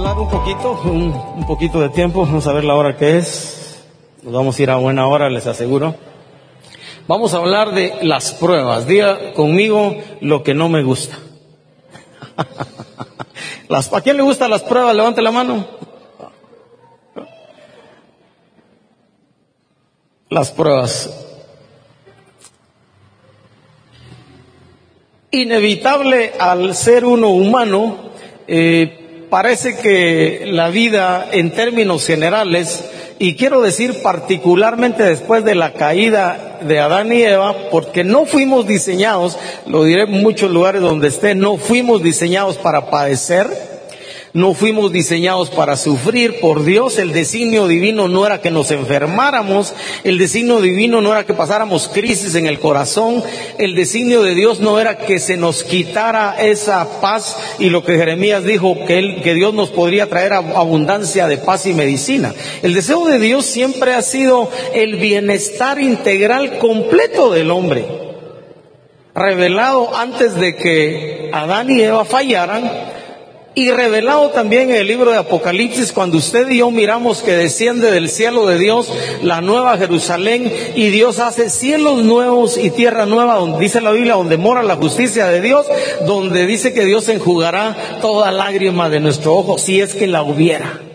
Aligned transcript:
hablar 0.00 0.18
un 0.18 0.30
poquito, 0.30 0.80
un, 0.84 1.12
un, 1.36 1.46
poquito 1.46 1.78
de 1.78 1.90
tiempo, 1.90 2.24
vamos 2.24 2.46
a 2.46 2.54
ver 2.54 2.64
la 2.64 2.74
hora 2.74 2.96
que 2.96 3.18
es. 3.18 3.84
Nos 4.22 4.32
vamos 4.32 4.58
a 4.58 4.62
ir 4.62 4.70
a 4.70 4.76
buena 4.76 5.06
hora, 5.06 5.28
les 5.28 5.46
aseguro. 5.46 5.94
Vamos 7.06 7.34
a 7.34 7.36
hablar 7.36 7.72
de 7.72 7.98
las 8.00 8.32
pruebas. 8.32 8.86
Diga 8.86 9.34
conmigo 9.34 9.94
lo 10.22 10.42
que 10.42 10.54
no 10.54 10.70
me 10.70 10.82
gusta. 10.82 11.18
las, 13.68 13.92
¿A 13.92 14.00
quién 14.00 14.16
le 14.16 14.22
gustan 14.22 14.50
las 14.50 14.62
pruebas? 14.62 14.96
Levante 14.96 15.20
la 15.20 15.32
mano. 15.32 15.66
Las 20.30 20.50
pruebas. 20.50 21.10
Inevitable 25.30 26.32
al 26.38 26.74
ser 26.74 27.04
uno 27.04 27.28
humano, 27.28 27.96
eh, 28.48 28.99
parece 29.30 29.76
que 29.76 30.42
la 30.46 30.68
vida 30.68 31.28
en 31.32 31.52
términos 31.52 32.04
generales, 32.04 32.84
y 33.18 33.36
quiero 33.36 33.62
decir 33.62 34.02
particularmente 34.02 35.04
después 35.04 35.44
de 35.44 35.54
la 35.54 35.72
caída 35.72 36.58
de 36.62 36.80
Adán 36.80 37.12
y 37.12 37.22
Eva, 37.22 37.54
porque 37.70 38.02
no 38.04 38.26
fuimos 38.26 38.66
diseñados, 38.66 39.38
lo 39.66 39.84
diré 39.84 40.02
en 40.02 40.22
muchos 40.22 40.50
lugares 40.50 40.82
donde 40.82 41.08
esté, 41.08 41.34
no 41.34 41.56
fuimos 41.56 42.02
diseñados 42.02 42.56
para 42.56 42.90
padecer, 42.90 43.69
no 44.32 44.54
fuimos 44.54 44.92
diseñados 44.92 45.50
para 45.50 45.76
sufrir 45.76 46.38
por 46.40 46.64
Dios. 46.64 46.98
El 46.98 47.12
designio 47.12 47.66
divino 47.66 48.06
no 48.06 48.24
era 48.24 48.40
que 48.40 48.52
nos 48.52 48.70
enfermáramos. 48.70 49.74
El 50.04 50.18
designio 50.18 50.60
divino 50.60 51.00
no 51.00 51.10
era 51.10 51.26
que 51.26 51.34
pasáramos 51.34 51.88
crisis 51.88 52.36
en 52.36 52.46
el 52.46 52.60
corazón. 52.60 53.24
El 53.58 53.74
designio 53.74 54.22
de 54.22 54.36
Dios 54.36 54.60
no 54.60 54.78
era 54.78 54.98
que 54.98 55.18
se 55.18 55.36
nos 55.36 55.64
quitara 55.64 56.36
esa 56.40 57.00
paz 57.00 57.36
y 57.58 57.70
lo 57.70 57.84
que 57.84 57.96
Jeremías 57.96 58.44
dijo, 58.44 58.76
que, 58.86 58.98
él, 58.98 59.20
que 59.22 59.34
Dios 59.34 59.52
nos 59.52 59.70
podría 59.70 60.08
traer 60.08 60.32
abundancia 60.32 61.26
de 61.26 61.38
paz 61.38 61.66
y 61.66 61.74
medicina. 61.74 62.32
El 62.62 62.74
deseo 62.74 63.04
de 63.06 63.18
Dios 63.18 63.46
siempre 63.46 63.94
ha 63.94 64.02
sido 64.02 64.48
el 64.74 64.96
bienestar 64.96 65.80
integral 65.80 66.58
completo 66.58 67.32
del 67.32 67.50
hombre. 67.50 67.84
Revelado 69.12 69.96
antes 69.96 70.36
de 70.36 70.54
que 70.54 71.30
Adán 71.32 71.68
y 71.68 71.82
Eva 71.82 72.04
fallaran, 72.04 72.89
y 73.54 73.70
revelado 73.70 74.30
también 74.30 74.70
en 74.70 74.76
el 74.76 74.86
libro 74.86 75.10
de 75.10 75.18
Apocalipsis, 75.18 75.92
cuando 75.92 76.18
usted 76.18 76.48
y 76.50 76.58
yo 76.58 76.70
miramos 76.70 77.22
que 77.22 77.32
desciende 77.32 77.90
del 77.90 78.08
cielo 78.08 78.46
de 78.46 78.58
Dios 78.58 78.88
la 79.22 79.40
nueva 79.40 79.76
Jerusalén 79.76 80.52
y 80.76 80.90
Dios 80.90 81.18
hace 81.18 81.50
cielos 81.50 82.02
nuevos 82.02 82.56
y 82.56 82.70
tierra 82.70 83.06
nueva, 83.06 83.36
donde 83.36 83.58
dice 83.58 83.80
la 83.80 83.90
Biblia, 83.90 84.14
donde 84.14 84.36
mora 84.36 84.62
la 84.62 84.76
justicia 84.76 85.26
de 85.26 85.40
Dios, 85.40 85.66
donde 86.06 86.46
dice 86.46 86.72
que 86.72 86.84
Dios 86.84 87.08
enjugará 87.08 87.76
toda 88.00 88.30
lágrima 88.30 88.88
de 88.88 89.00
nuestro 89.00 89.34
ojo, 89.34 89.58
si 89.58 89.80
es 89.80 89.94
que 89.94 90.06
la 90.06 90.22
hubiera. 90.22 90.89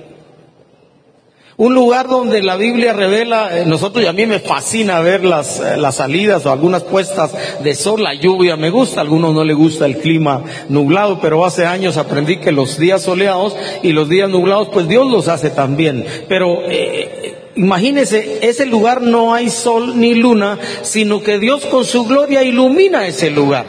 Un 1.57 1.73
lugar 1.73 2.09
donde 2.09 2.43
la 2.43 2.57
Biblia 2.57 2.91
revela, 2.91 3.57
eh, 3.57 3.65
nosotros 3.65 4.03
y 4.03 4.07
a 4.07 4.11
mí 4.11 4.25
me 4.25 4.39
fascina 4.39 4.99
ver 4.99 5.23
las, 5.23 5.61
eh, 5.61 5.77
las 5.77 5.95
salidas 5.95 6.45
o 6.45 6.51
algunas 6.51 6.83
puestas 6.83 7.33
de 7.63 7.73
sol, 7.75 8.03
la 8.03 8.13
lluvia 8.13 8.57
me 8.57 8.69
gusta, 8.69 8.99
a 8.99 9.03
algunos 9.03 9.33
no 9.33 9.45
les 9.45 9.55
gusta 9.55 9.85
el 9.85 9.99
clima 9.99 10.43
nublado, 10.67 11.21
pero 11.21 11.45
hace 11.45 11.65
años 11.65 11.95
aprendí 11.95 12.41
que 12.41 12.51
los 12.51 12.77
días 12.77 13.03
soleados 13.03 13.55
y 13.83 13.93
los 13.93 14.09
días 14.09 14.29
nublados, 14.29 14.67
pues 14.73 14.89
Dios 14.89 15.09
los 15.09 15.29
hace 15.29 15.49
también. 15.49 16.05
Pero 16.27 16.59
eh, 16.67 17.35
imagínense, 17.55 18.39
ese 18.41 18.65
lugar 18.65 19.01
no 19.01 19.33
hay 19.33 19.49
sol 19.49 19.97
ni 19.97 20.13
luna, 20.13 20.59
sino 20.81 21.23
que 21.23 21.39
Dios 21.39 21.65
con 21.67 21.85
su 21.85 22.03
gloria 22.03 22.43
ilumina 22.43 23.07
ese 23.07 23.31
lugar. 23.31 23.65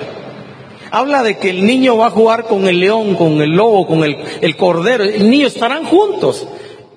Habla 0.91 1.23
de 1.23 1.39
que 1.39 1.51
el 1.51 1.65
niño 1.65 1.99
va 1.99 2.09
a 2.09 2.11
jugar 2.11 2.47
con 2.47 2.67
el 2.67 2.81
león, 2.81 3.15
con 3.15 3.41
el 3.41 3.51
lobo, 3.51 3.87
con 3.87 4.03
el, 4.03 4.17
el 4.41 4.57
cordero, 4.57 5.05
el 5.05 5.31
niño 5.31 5.47
estarán 5.47 5.85
juntos. 5.85 6.49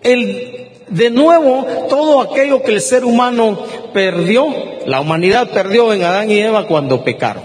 El, 0.01 0.58
de 0.89 1.09
nuevo 1.09 1.65
todo 1.89 2.21
aquello 2.21 2.61
que 2.61 2.73
el 2.73 2.81
ser 2.81 3.05
humano 3.05 3.59
perdió, 3.93 4.47
la 4.85 5.01
humanidad 5.01 5.49
perdió 5.51 5.93
en 5.93 6.03
Adán 6.03 6.31
y 6.31 6.39
Eva 6.39 6.67
cuando 6.67 7.03
pecaron. 7.03 7.43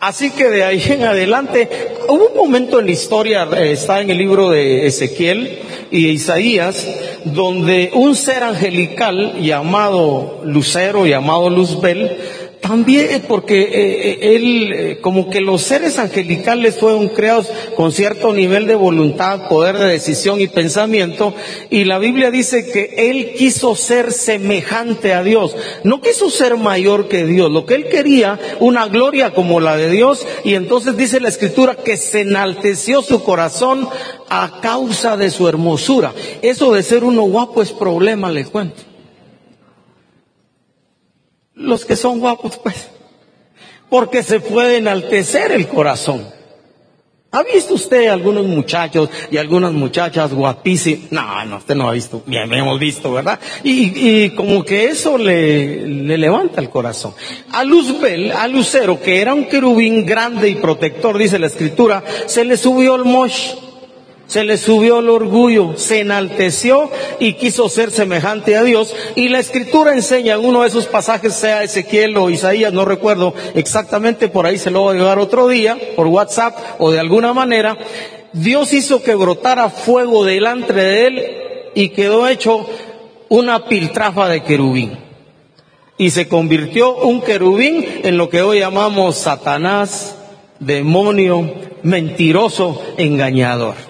Así 0.00 0.30
que 0.30 0.48
de 0.48 0.62
ahí 0.62 0.80
en 0.90 1.02
adelante, 1.04 1.68
hubo 2.08 2.28
un 2.28 2.36
momento 2.36 2.78
en 2.78 2.86
la 2.86 2.92
historia, 2.92 3.48
eh, 3.56 3.72
está 3.72 4.00
en 4.00 4.10
el 4.10 4.18
libro 4.18 4.50
de 4.50 4.86
Ezequiel 4.86 5.58
y 5.90 6.06
Isaías, 6.10 6.86
donde 7.24 7.90
un 7.94 8.14
ser 8.14 8.44
angelical 8.44 9.40
llamado 9.40 10.40
Lucero, 10.44 11.04
llamado 11.04 11.50
Luzbel, 11.50 12.16
también 12.60 13.24
porque 13.28 13.62
eh, 13.62 13.68
eh, 13.72 14.36
él, 14.36 14.72
eh, 14.72 14.98
como 15.00 15.30
que 15.30 15.40
los 15.40 15.62
seres 15.62 15.98
angelicales 15.98 16.76
fueron 16.76 17.08
creados 17.08 17.48
con 17.76 17.92
cierto 17.92 18.32
nivel 18.32 18.66
de 18.66 18.74
voluntad, 18.74 19.48
poder 19.48 19.78
de 19.78 19.86
decisión 19.86 20.40
y 20.40 20.48
pensamiento, 20.48 21.34
y 21.70 21.84
la 21.84 21.98
Biblia 21.98 22.30
dice 22.30 22.70
que 22.70 23.10
él 23.10 23.32
quiso 23.36 23.74
ser 23.74 24.12
semejante 24.12 25.14
a 25.14 25.22
Dios, 25.22 25.56
no 25.84 26.00
quiso 26.00 26.30
ser 26.30 26.56
mayor 26.56 27.08
que 27.08 27.24
Dios, 27.24 27.50
lo 27.50 27.64
que 27.64 27.74
él 27.74 27.88
quería, 27.88 28.38
una 28.60 28.88
gloria 28.88 29.32
como 29.34 29.60
la 29.60 29.76
de 29.76 29.90
Dios, 29.90 30.26
y 30.44 30.54
entonces 30.54 30.96
dice 30.96 31.20
la 31.20 31.28
escritura 31.28 31.76
que 31.76 31.96
se 31.96 32.22
enalteció 32.22 33.02
su 33.02 33.22
corazón 33.22 33.88
a 34.28 34.60
causa 34.60 35.16
de 35.16 35.30
su 35.30 35.48
hermosura. 35.48 36.12
Eso 36.42 36.72
de 36.72 36.82
ser 36.82 37.04
uno 37.04 37.22
guapo 37.22 37.62
es 37.62 37.72
problema, 37.72 38.30
le 38.30 38.44
cuento 38.44 38.87
los 41.58 41.84
que 41.84 41.96
son 41.96 42.20
guapos, 42.20 42.56
pues, 42.58 42.88
porque 43.90 44.22
se 44.22 44.40
puede 44.40 44.78
enaltecer 44.78 45.52
el 45.52 45.68
corazón. 45.68 46.38
¿Ha 47.30 47.42
visto 47.42 47.74
usted 47.74 48.06
algunos 48.06 48.46
muchachos 48.46 49.10
y 49.30 49.36
algunas 49.36 49.72
muchachas 49.74 50.32
guapísimas? 50.32 51.12
No, 51.12 51.44
no, 51.44 51.56
usted 51.58 51.74
no 51.74 51.86
ha 51.86 51.92
visto. 51.92 52.22
Bien, 52.24 52.50
hemos 52.54 52.80
visto, 52.80 53.12
¿verdad? 53.12 53.38
Y, 53.62 54.24
y 54.24 54.30
como 54.30 54.64
que 54.64 54.86
eso 54.86 55.18
le, 55.18 55.86
le, 55.86 56.16
levanta 56.16 56.62
el 56.62 56.70
corazón. 56.70 57.12
A 57.52 57.64
Luzbel, 57.64 58.32
a 58.32 58.48
Lucero, 58.48 58.98
que 59.02 59.20
era 59.20 59.34
un 59.34 59.44
querubín 59.44 60.06
grande 60.06 60.48
y 60.48 60.54
protector, 60.54 61.18
dice 61.18 61.38
la 61.38 61.48
escritura, 61.48 62.02
se 62.24 62.46
le 62.46 62.56
subió 62.56 62.94
el 62.94 63.04
mosh 63.04 63.52
se 64.28 64.44
le 64.44 64.58
subió 64.58 64.98
el 64.98 65.08
orgullo, 65.08 65.72
se 65.76 66.00
enalteció 66.00 66.90
y 67.18 67.32
quiso 67.32 67.70
ser 67.70 67.90
semejante 67.90 68.56
a 68.56 68.62
Dios. 68.62 68.94
Y 69.16 69.30
la 69.30 69.38
escritura 69.38 69.94
enseña 69.94 70.34
en 70.34 70.44
uno 70.44 70.62
de 70.62 70.68
esos 70.68 70.86
pasajes, 70.86 71.32
sea 71.32 71.64
Ezequiel 71.64 72.14
o 72.18 72.28
Isaías, 72.28 72.72
no 72.72 72.84
recuerdo 72.84 73.34
exactamente, 73.54 74.28
por 74.28 74.46
ahí 74.46 74.58
se 74.58 74.70
lo 74.70 74.82
voy 74.82 74.96
a 74.96 74.98
llevar 75.00 75.18
otro 75.18 75.48
día, 75.48 75.78
por 75.96 76.06
WhatsApp 76.06 76.56
o 76.78 76.90
de 76.90 77.00
alguna 77.00 77.32
manera. 77.32 77.78
Dios 78.34 78.74
hizo 78.74 79.02
que 79.02 79.14
brotara 79.14 79.70
fuego 79.70 80.26
delante 80.26 80.74
de 80.74 81.06
él 81.06 81.26
y 81.74 81.88
quedó 81.88 82.28
hecho 82.28 82.66
una 83.30 83.64
piltrafa 83.64 84.28
de 84.28 84.42
querubín. 84.42 84.98
Y 85.96 86.10
se 86.10 86.28
convirtió 86.28 86.96
un 86.96 87.22
querubín 87.22 88.00
en 88.04 88.18
lo 88.18 88.28
que 88.28 88.42
hoy 88.42 88.60
llamamos 88.60 89.16
Satanás, 89.16 90.16
demonio, 90.60 91.50
mentiroso, 91.82 92.82
engañador. 92.98 93.87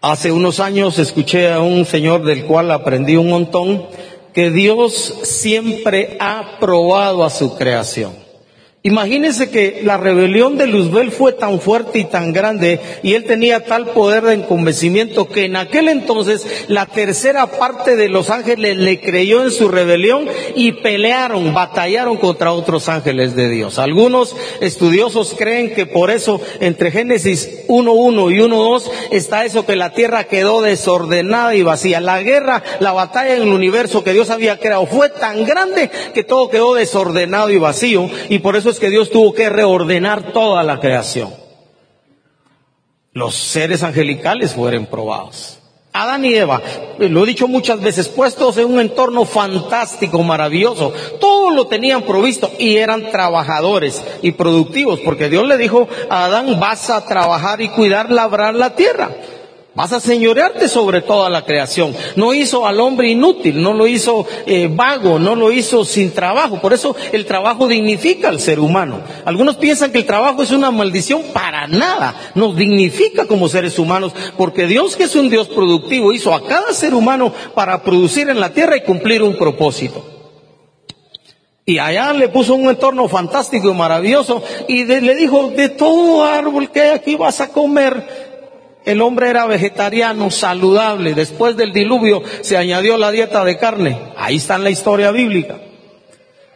Hace 0.00 0.30
unos 0.30 0.60
años 0.60 1.00
escuché 1.00 1.50
a 1.52 1.60
un 1.60 1.84
señor 1.84 2.22
del 2.24 2.44
cual 2.44 2.70
aprendí 2.70 3.16
un 3.16 3.30
montón 3.30 3.84
que 4.32 4.52
Dios 4.52 4.92
siempre 5.24 6.16
ha 6.20 6.58
probado 6.60 7.24
a 7.24 7.30
su 7.30 7.56
creación. 7.56 8.27
Imagínense 8.88 9.50
que 9.50 9.82
la 9.84 9.98
rebelión 9.98 10.56
de 10.56 10.66
Luzbel 10.66 11.12
fue 11.12 11.34
tan 11.34 11.60
fuerte 11.60 11.98
y 11.98 12.04
tan 12.04 12.32
grande 12.32 12.80
y 13.02 13.12
él 13.12 13.24
tenía 13.24 13.62
tal 13.62 13.88
poder 13.88 14.22
de 14.24 14.46
convencimiento 14.46 15.28
que 15.28 15.44
en 15.44 15.56
aquel 15.56 15.90
entonces 15.90 16.64
la 16.68 16.86
tercera 16.86 17.48
parte 17.48 17.96
de 17.96 18.08
los 18.08 18.30
ángeles 18.30 18.78
le 18.78 18.98
creyó 18.98 19.44
en 19.44 19.50
su 19.50 19.68
rebelión 19.68 20.26
y 20.54 20.72
pelearon, 20.72 21.52
batallaron 21.52 22.16
contra 22.16 22.54
otros 22.54 22.88
ángeles 22.88 23.36
de 23.36 23.50
Dios. 23.50 23.78
Algunos 23.78 24.34
estudiosos 24.62 25.34
creen 25.36 25.74
que 25.74 25.84
por 25.84 26.10
eso 26.10 26.40
entre 26.60 26.90
Génesis 26.90 27.66
1.1 27.68 28.34
y 28.34 28.38
1.2 28.38 28.90
está 29.10 29.44
eso 29.44 29.66
que 29.66 29.76
la 29.76 29.92
tierra 29.92 30.24
quedó 30.24 30.62
desordenada 30.62 31.54
y 31.54 31.60
vacía. 31.60 32.00
La 32.00 32.22
guerra, 32.22 32.62
la 32.80 32.92
batalla 32.92 33.36
en 33.36 33.42
el 33.42 33.48
universo 33.52 34.02
que 34.02 34.14
Dios 34.14 34.30
había 34.30 34.58
creado 34.58 34.86
fue 34.86 35.10
tan 35.10 35.44
grande 35.44 35.90
que 36.14 36.24
todo 36.24 36.48
quedó 36.48 36.74
desordenado 36.74 37.50
y 37.50 37.58
vacío 37.58 38.08
y 38.30 38.38
por 38.38 38.56
eso 38.56 38.70
es 38.70 38.77
que 38.78 38.90
Dios 38.90 39.10
tuvo 39.10 39.32
que 39.32 39.48
reordenar 39.48 40.32
toda 40.32 40.62
la 40.62 40.80
creación. 40.80 41.32
Los 43.12 43.34
seres 43.34 43.82
angelicales 43.82 44.54
fueron 44.54 44.86
probados. 44.86 45.58
Adán 45.92 46.24
y 46.24 46.34
Eva, 46.34 46.62
lo 46.98 47.24
he 47.24 47.26
dicho 47.26 47.48
muchas 47.48 47.80
veces, 47.80 48.08
puestos 48.08 48.56
en 48.58 48.66
un 48.66 48.78
entorno 48.78 49.24
fantástico, 49.24 50.22
maravilloso, 50.22 50.92
todo 51.18 51.50
lo 51.50 51.66
tenían 51.66 52.02
provisto 52.02 52.52
y 52.58 52.76
eran 52.76 53.10
trabajadores 53.10 54.04
y 54.22 54.32
productivos, 54.32 55.00
porque 55.00 55.28
Dios 55.28 55.46
le 55.48 55.56
dijo 55.56 55.88
a 56.08 56.26
Adán, 56.26 56.60
vas 56.60 56.90
a 56.90 57.04
trabajar 57.04 57.60
y 57.60 57.70
cuidar, 57.70 58.12
labrar 58.12 58.54
la 58.54 58.76
tierra. 58.76 59.10
Vas 59.78 59.92
a 59.92 60.00
señorearte 60.00 60.66
sobre 60.66 61.02
toda 61.02 61.30
la 61.30 61.44
creación. 61.44 61.94
No 62.16 62.34
hizo 62.34 62.66
al 62.66 62.80
hombre 62.80 63.10
inútil, 63.10 63.62
no 63.62 63.74
lo 63.74 63.86
hizo 63.86 64.26
eh, 64.44 64.68
vago, 64.68 65.20
no 65.20 65.36
lo 65.36 65.52
hizo 65.52 65.84
sin 65.84 66.10
trabajo. 66.10 66.60
Por 66.60 66.72
eso 66.72 66.96
el 67.12 67.24
trabajo 67.24 67.68
dignifica 67.68 68.28
al 68.28 68.40
ser 68.40 68.58
humano. 68.58 68.98
Algunos 69.24 69.54
piensan 69.54 69.92
que 69.92 69.98
el 69.98 70.04
trabajo 70.04 70.42
es 70.42 70.50
una 70.50 70.72
maldición. 70.72 71.22
Para 71.32 71.68
nada. 71.68 72.32
Nos 72.34 72.56
dignifica 72.56 73.26
como 73.26 73.48
seres 73.48 73.78
humanos. 73.78 74.12
Porque 74.36 74.66
Dios, 74.66 74.96
que 74.96 75.04
es 75.04 75.14
un 75.14 75.30
Dios 75.30 75.46
productivo, 75.46 76.12
hizo 76.12 76.34
a 76.34 76.44
cada 76.44 76.72
ser 76.72 76.92
humano 76.92 77.32
para 77.54 77.80
producir 77.84 78.28
en 78.28 78.40
la 78.40 78.50
tierra 78.50 78.78
y 78.78 78.82
cumplir 78.82 79.22
un 79.22 79.36
propósito. 79.36 80.04
Y 81.64 81.78
allá 81.78 82.12
le 82.14 82.30
puso 82.30 82.56
un 82.56 82.68
entorno 82.68 83.06
fantástico 83.06 83.70
y 83.70 83.74
maravilloso 83.74 84.42
y 84.66 84.86
le 84.86 85.14
dijo, 85.14 85.50
de 85.50 85.68
todo 85.68 86.24
árbol 86.24 86.70
que 86.70 86.80
aquí 86.80 87.14
vas 87.14 87.42
a 87.42 87.50
comer, 87.50 88.27
el 88.84 89.00
hombre 89.02 89.28
era 89.28 89.46
vegetariano, 89.46 90.30
saludable. 90.30 91.14
Después 91.14 91.56
del 91.56 91.72
diluvio 91.72 92.22
se 92.40 92.56
añadió 92.56 92.96
la 92.96 93.10
dieta 93.10 93.44
de 93.44 93.58
carne. 93.58 93.98
Ahí 94.16 94.36
está 94.36 94.56
en 94.56 94.64
la 94.64 94.70
historia 94.70 95.10
bíblica. 95.10 95.58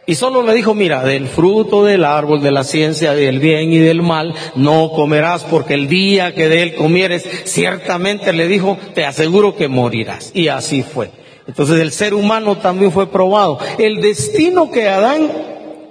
Y 0.05 0.15
solo 0.15 0.43
le 0.43 0.53
dijo, 0.53 0.73
mira, 0.73 1.03
del 1.03 1.27
fruto 1.27 1.85
del 1.85 2.03
árbol 2.03 2.41
de 2.41 2.51
la 2.51 2.65
ciencia 2.65 3.13
del 3.13 3.39
bien 3.39 3.71
y 3.71 3.77
del 3.77 4.01
mal 4.01 4.33
no 4.55 4.91
comerás 4.91 5.45
porque 5.45 5.75
el 5.75 5.87
día 5.87 6.35
que 6.35 6.49
de 6.49 6.61
él 6.61 6.75
comieres, 6.75 7.25
ciertamente 7.45 8.33
le 8.33 8.49
dijo, 8.49 8.77
te 8.93 9.05
aseguro 9.05 9.55
que 9.55 9.69
morirás. 9.69 10.31
Y 10.33 10.49
así 10.49 10.83
fue. 10.83 11.09
Entonces 11.47 11.79
el 11.79 11.91
ser 11.91 12.13
humano 12.13 12.57
también 12.57 12.91
fue 12.91 13.07
probado. 13.07 13.59
El 13.77 14.01
destino 14.01 14.71
que 14.71 14.89
Adán 14.89 15.29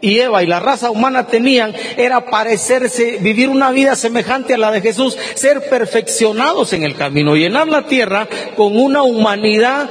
y 0.02 0.19
Eva 0.19 0.43
y 0.43 0.46
la 0.46 0.60
raza 0.60 0.90
humana 0.90 1.28
tenían 1.28 1.75
era 1.96 2.26
parecerse, 2.26 3.19
vivir 3.20 3.49
una 3.49 3.70
vida 3.70 3.94
semejante 3.94 4.52
a 4.52 4.58
la 4.58 4.70
de 4.70 4.82
Jesús, 4.82 5.16
ser 5.34 5.70
perfeccionados 5.70 6.75
en 6.75 6.82
el 6.82 6.96
camino, 6.96 7.37
llenar 7.37 7.69
la 7.69 7.87
tierra 7.87 8.28
con 8.56 8.76
una 8.76 9.04
humanidad 9.04 9.88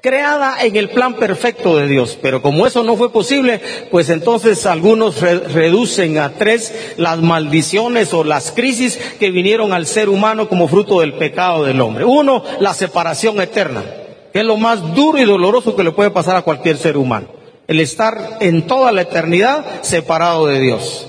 creada 0.00 0.62
en 0.62 0.76
el 0.76 0.88
plan 0.88 1.14
perfecto 1.14 1.76
de 1.76 1.88
Dios. 1.88 2.18
Pero 2.22 2.40
como 2.40 2.66
eso 2.66 2.82
no 2.82 2.96
fue 2.96 3.12
posible, 3.12 3.60
pues 3.90 4.08
entonces 4.08 4.64
algunos 4.64 5.20
reducen 5.20 6.16
a 6.16 6.30
tres 6.30 6.94
las 6.96 7.20
maldiciones 7.20 8.14
o 8.14 8.24
las 8.24 8.50
crisis 8.50 8.98
que 9.18 9.30
vinieron 9.30 9.74
al 9.74 9.86
ser 9.86 10.08
humano 10.08 10.48
como 10.48 10.68
fruto 10.68 11.00
del 11.00 11.12
pecado 11.12 11.64
del 11.64 11.82
hombre. 11.82 12.06
Uno, 12.06 12.42
la 12.60 12.72
separación 12.72 13.42
eterna, 13.42 13.84
que 14.32 14.38
es 14.38 14.44
lo 14.46 14.56
más 14.56 14.94
duro 14.94 15.18
y 15.18 15.26
doloroso 15.26 15.76
que 15.76 15.84
le 15.84 15.92
puede 15.92 16.10
pasar 16.10 16.36
a 16.36 16.42
cualquier 16.42 16.78
ser 16.78 16.96
humano 16.96 17.39
el 17.70 17.78
estar 17.78 18.38
en 18.40 18.66
toda 18.66 18.90
la 18.90 19.02
eternidad 19.02 19.64
separado 19.82 20.48
de 20.48 20.58
Dios. 20.58 21.06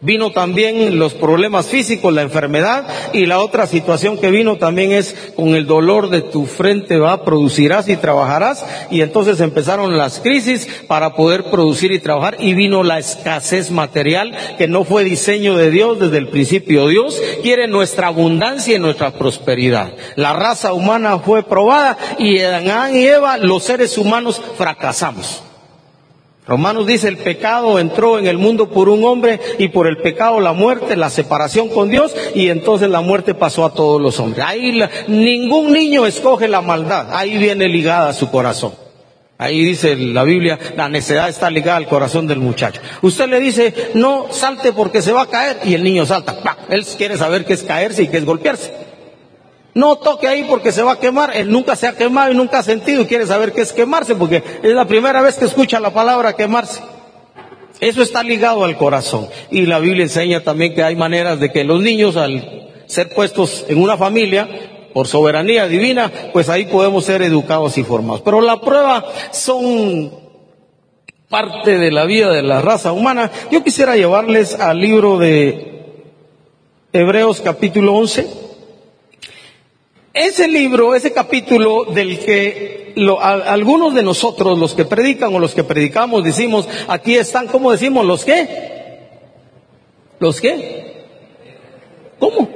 Vino 0.00 0.32
también 0.32 0.98
los 0.98 1.14
problemas 1.14 1.66
físicos, 1.66 2.12
la 2.12 2.22
enfermedad 2.22 2.84
y 3.12 3.26
la 3.26 3.38
otra 3.38 3.68
situación 3.68 4.18
que 4.18 4.32
vino 4.32 4.56
también 4.56 4.90
es 4.90 5.14
con 5.36 5.54
el 5.54 5.66
dolor 5.66 6.10
de 6.10 6.22
tu 6.22 6.46
frente 6.46 6.98
va, 6.98 7.24
producirás 7.24 7.88
y 7.88 7.96
trabajarás 7.96 8.66
y 8.90 9.02
entonces 9.02 9.38
empezaron 9.38 9.98
las 9.98 10.18
crisis 10.18 10.66
para 10.88 11.14
poder 11.14 11.44
producir 11.44 11.92
y 11.92 12.00
trabajar 12.00 12.38
y 12.40 12.54
vino 12.54 12.82
la 12.82 12.98
escasez 12.98 13.70
material 13.70 14.36
que 14.58 14.66
no 14.66 14.82
fue 14.82 15.04
diseño 15.04 15.56
de 15.56 15.70
Dios 15.70 16.00
desde 16.00 16.18
el 16.18 16.26
principio. 16.26 16.88
Dios 16.88 17.22
quiere 17.42 17.68
nuestra 17.68 18.08
abundancia 18.08 18.74
y 18.74 18.80
nuestra 18.80 19.12
prosperidad. 19.12 19.92
La 20.16 20.32
raza 20.32 20.72
humana 20.72 21.20
fue 21.20 21.44
probada 21.44 21.96
y 22.18 22.40
Adán 22.40 22.96
y 22.96 23.06
Eva, 23.06 23.36
los 23.36 23.62
seres 23.62 23.96
humanos, 23.96 24.42
fracasamos. 24.58 25.44
Romanos 26.50 26.84
dice, 26.84 27.06
el 27.06 27.16
pecado 27.16 27.78
entró 27.78 28.18
en 28.18 28.26
el 28.26 28.36
mundo 28.36 28.70
por 28.70 28.88
un 28.88 29.04
hombre 29.04 29.38
y 29.60 29.68
por 29.68 29.86
el 29.86 29.98
pecado 29.98 30.40
la 30.40 30.52
muerte, 30.52 30.96
la 30.96 31.08
separación 31.08 31.68
con 31.68 31.90
Dios 31.90 32.12
y 32.34 32.48
entonces 32.48 32.90
la 32.90 33.02
muerte 33.02 33.34
pasó 33.34 33.64
a 33.64 33.72
todos 33.72 34.00
los 34.00 34.18
hombres. 34.18 34.44
Ahí 34.44 34.82
ningún 35.06 35.72
niño 35.72 36.06
escoge 36.06 36.48
la 36.48 36.60
maldad, 36.60 37.14
ahí 37.14 37.38
viene 37.38 37.68
ligada 37.68 38.12
su 38.12 38.32
corazón. 38.32 38.72
Ahí 39.38 39.64
dice 39.64 39.94
la 39.94 40.24
Biblia, 40.24 40.58
la 40.76 40.88
necedad 40.88 41.28
está 41.28 41.48
ligada 41.50 41.76
al 41.76 41.86
corazón 41.86 42.26
del 42.26 42.40
muchacho. 42.40 42.80
Usted 43.00 43.28
le 43.28 43.38
dice, 43.38 43.92
no 43.94 44.26
salte 44.32 44.72
porque 44.72 45.02
se 45.02 45.12
va 45.12 45.22
a 45.22 45.30
caer 45.30 45.58
y 45.62 45.74
el 45.74 45.84
niño 45.84 46.04
salta. 46.04 46.36
Él 46.68 46.84
quiere 46.98 47.16
saber 47.16 47.44
qué 47.44 47.52
es 47.52 47.62
caerse 47.62 48.02
y 48.02 48.08
qué 48.08 48.16
es 48.16 48.24
golpearse. 48.24 48.89
No 49.74 49.96
toque 49.96 50.26
ahí 50.26 50.44
porque 50.48 50.72
se 50.72 50.82
va 50.82 50.92
a 50.92 50.98
quemar. 50.98 51.36
Él 51.36 51.50
nunca 51.50 51.76
se 51.76 51.86
ha 51.86 51.96
quemado 51.96 52.32
y 52.32 52.34
nunca 52.34 52.58
ha 52.58 52.62
sentido 52.62 53.02
y 53.02 53.06
quiere 53.06 53.26
saber 53.26 53.52
qué 53.52 53.62
es 53.62 53.72
quemarse 53.72 54.14
porque 54.14 54.42
es 54.62 54.72
la 54.72 54.84
primera 54.86 55.22
vez 55.22 55.36
que 55.36 55.44
escucha 55.44 55.78
la 55.80 55.90
palabra 55.90 56.34
quemarse. 56.34 56.80
Eso 57.80 58.02
está 58.02 58.22
ligado 58.22 58.64
al 58.64 58.76
corazón. 58.76 59.28
Y 59.50 59.62
la 59.62 59.78
Biblia 59.78 60.02
enseña 60.02 60.40
también 60.40 60.74
que 60.74 60.82
hay 60.82 60.96
maneras 60.96 61.40
de 61.40 61.50
que 61.50 61.64
los 61.64 61.80
niños 61.80 62.16
al 62.16 62.68
ser 62.86 63.14
puestos 63.14 63.64
en 63.68 63.80
una 63.80 63.96
familia 63.96 64.48
por 64.92 65.06
soberanía 65.06 65.68
divina, 65.68 66.10
pues 66.32 66.48
ahí 66.48 66.66
podemos 66.66 67.04
ser 67.04 67.22
educados 67.22 67.78
y 67.78 67.84
formados. 67.84 68.22
Pero 68.22 68.40
la 68.40 68.60
prueba 68.60 69.04
son 69.30 70.12
parte 71.28 71.78
de 71.78 71.92
la 71.92 72.04
vida 72.04 72.30
de 72.30 72.42
la 72.42 72.60
raza 72.60 72.92
humana. 72.92 73.30
Yo 73.50 73.62
quisiera 73.62 73.96
llevarles 73.96 74.54
al 74.58 74.78
libro 74.78 75.16
de 75.16 75.84
Hebreos 76.92 77.40
capítulo 77.40 77.94
11. 77.94 78.49
Ese 80.12 80.48
libro, 80.48 80.94
ese 80.94 81.12
capítulo 81.12 81.84
del 81.84 82.18
que 82.18 82.94
algunos 83.20 83.94
de 83.94 84.02
nosotros, 84.02 84.58
los 84.58 84.74
que 84.74 84.84
predican 84.84 85.32
o 85.34 85.38
los 85.38 85.54
que 85.54 85.62
predicamos, 85.62 86.24
decimos, 86.24 86.68
aquí 86.88 87.16
están, 87.16 87.46
¿cómo 87.46 87.70
decimos? 87.70 88.04
¿Los 88.04 88.24
qué? 88.24 89.08
¿Los 90.18 90.40
qué? 90.40 91.06
¿Cómo? 92.18 92.48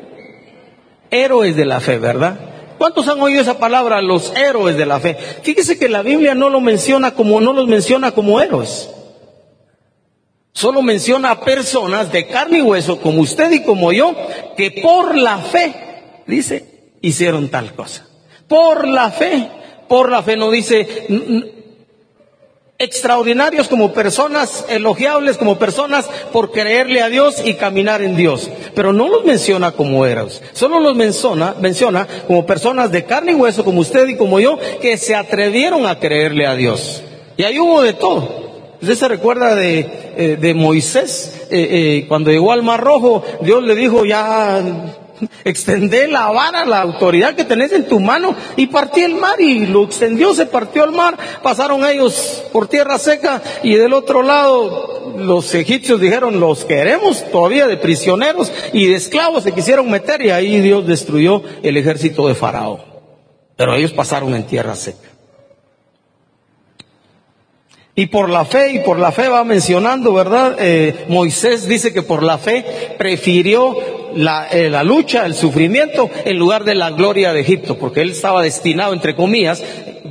Héroes 1.11 1.55
de 1.55 1.65
la 1.65 1.81
fe, 1.81 1.99
¿verdad? 1.99 2.39
¿Cuántos 2.77 3.07
han 3.07 3.21
oído 3.21 3.41
esa 3.41 3.59
palabra? 3.59 4.03
Los 4.03 4.35
héroes 4.37 4.77
de 4.77 4.87
la 4.87 4.99
fe. 4.99 5.15
Fíjese 5.15 5.79
que 5.79 5.89
la 5.89 6.03
Biblia 6.03 6.35
no 6.35 6.51
lo 6.51 6.61
menciona 6.61 7.15
como, 7.15 7.41
no 7.41 7.53
los 7.53 7.69
menciona 7.69 8.11
como 8.11 8.41
héroes. 8.41 8.91
Solo 10.53 10.83
menciona 10.83 11.31
a 11.31 11.41
personas 11.41 12.11
de 12.11 12.27
carne 12.27 12.59
y 12.59 12.63
hueso, 12.63 13.01
como 13.01 13.21
usted 13.21 13.53
y 13.53 13.63
como 13.63 13.93
yo, 13.93 14.15
que 14.57 14.73
por 14.73 15.17
la 15.17 15.39
fe, 15.39 15.73
dice, 16.27 16.74
hicieron 17.07 17.49
tal 17.49 17.75
cosa. 17.75 18.07
Por 18.49 18.89
la 18.89 19.11
fe, 19.11 19.49
por 19.89 20.11
la 20.11 20.23
fe 20.23 20.37
no 20.37 20.51
dice 20.51 20.87
extraordinarios 22.79 23.69
como 23.69 23.93
personas, 23.93 24.67
elogiables 24.69 25.37
como 25.37 25.59
personas 25.59 26.07
por 26.33 26.51
creerle 26.51 27.03
a 27.03 27.09
Dios 27.09 27.43
y 27.45 27.55
caminar 27.55 28.03
en 28.03 28.17
Dios. 28.17 28.51
Pero 28.75 28.93
no 28.93 29.09
los 29.09 29.25
menciona 29.25 29.73
como 29.73 30.05
héroes, 30.07 30.43
solo 30.53 30.81
los 30.81 30.97
menciona, 30.97 31.55
menciona 31.61 32.07
como 32.27 32.45
personas 32.47 32.91
de 32.91 33.05
carne 33.05 33.33
y 33.33 33.37
hueso 33.37 33.65
como 33.65 33.81
usted 33.81 34.09
y 34.09 34.17
como 34.17 34.41
yo 34.41 34.59
que 34.81 34.97
se 34.97 35.15
atrevieron 35.15 35.87
a 35.87 35.99
creerle 35.99 36.47
a 36.47 36.57
Dios. 36.57 37.03
Y 37.37 37.45
ahí 37.45 37.59
hubo 37.59 37.83
de 37.83 37.95
todo. 37.95 38.45
Usted 38.81 38.97
se 38.97 39.09
recuerda 39.09 39.55
de, 39.55 39.79
eh, 40.17 40.37
de 40.39 40.53
Moisés, 40.53 41.47
eh, 41.51 41.69
eh, 41.71 42.05
cuando 42.07 42.31
llegó 42.31 42.53
al 42.53 42.63
Mar 42.63 42.81
Rojo, 42.81 43.23
Dios 43.41 43.63
le 43.63 43.75
dijo, 43.75 44.05
ya 44.05 44.63
Extendé 45.45 46.09
la 46.09 46.31
vara, 46.31 46.65
la 46.65 46.81
autoridad 46.81 47.35
que 47.35 47.45
tenés 47.45 47.73
en 47.73 47.89
tu 47.89 48.01
mano 48.01 48.35
y 48.57 48.67
partí 48.67 49.03
el 49.03 49.15
mar 49.15 49.41
y 49.41 49.67
lo 49.67 49.85
extendió, 49.85 50.35
se 50.35 50.47
partió 50.47 50.85
el 50.85 50.93
mar, 50.93 51.17
pasaron 51.43 51.85
ellos 51.85 52.45
por 52.53 52.69
tierra 52.69 52.99
seca 52.99 53.43
y 53.63 53.75
del 53.75 53.93
otro 53.93 54.23
lado 54.23 55.15
los 55.17 55.55
egipcios 55.55 56.01
dijeron, 56.01 56.41
los 56.41 56.65
queremos 56.65 57.31
todavía 57.31 57.67
de 57.67 57.77
prisioneros 57.77 58.53
y 58.73 58.87
de 58.89 58.97
esclavos 58.97 59.45
se 59.45 59.53
quisieron 59.53 59.91
meter 59.91 60.23
y 60.23 60.31
ahí 60.31 60.61
Dios 60.61 60.87
destruyó 60.87 61.43
el 61.63 61.77
ejército 61.77 62.27
de 62.27 62.35
Faraón. 62.35 62.81
Pero 63.57 63.75
ellos 63.75 63.93
pasaron 63.93 64.35
en 64.35 64.45
tierra 64.45 64.75
seca. 64.75 65.15
Y 67.97 68.07
por 68.07 68.29
la 68.29 68.45
fe, 68.45 68.73
y 68.73 68.79
por 68.81 68.99
la 68.99 69.13
fe 69.13 69.29
va 69.29 69.45
mencionando, 69.45 70.13
¿verdad? 70.13 70.57
Eh, 70.59 71.07
Moisés 71.09 71.69
dice 71.69 71.93
que 71.93 72.03
por 72.03 72.25
la 72.25 72.39
fe 72.39 72.97
prefirió 72.99 73.77
la, 74.15 74.49
eh, 74.49 74.71
la, 74.71 74.83
lucha, 74.83 75.27
el 75.27 75.35
sufrimiento, 75.35 76.11
en 76.25 76.39
lugar 76.39 76.65
de 76.65 76.75
la 76.75 76.91
gloria 76.91 77.33
de 77.33 77.41
Egipto, 77.41 77.79
porque 77.79 78.01
él 78.01 78.11
estaba 78.11 78.43
destinado, 78.43 78.93
entre 78.93 79.15
comillas, 79.15 79.63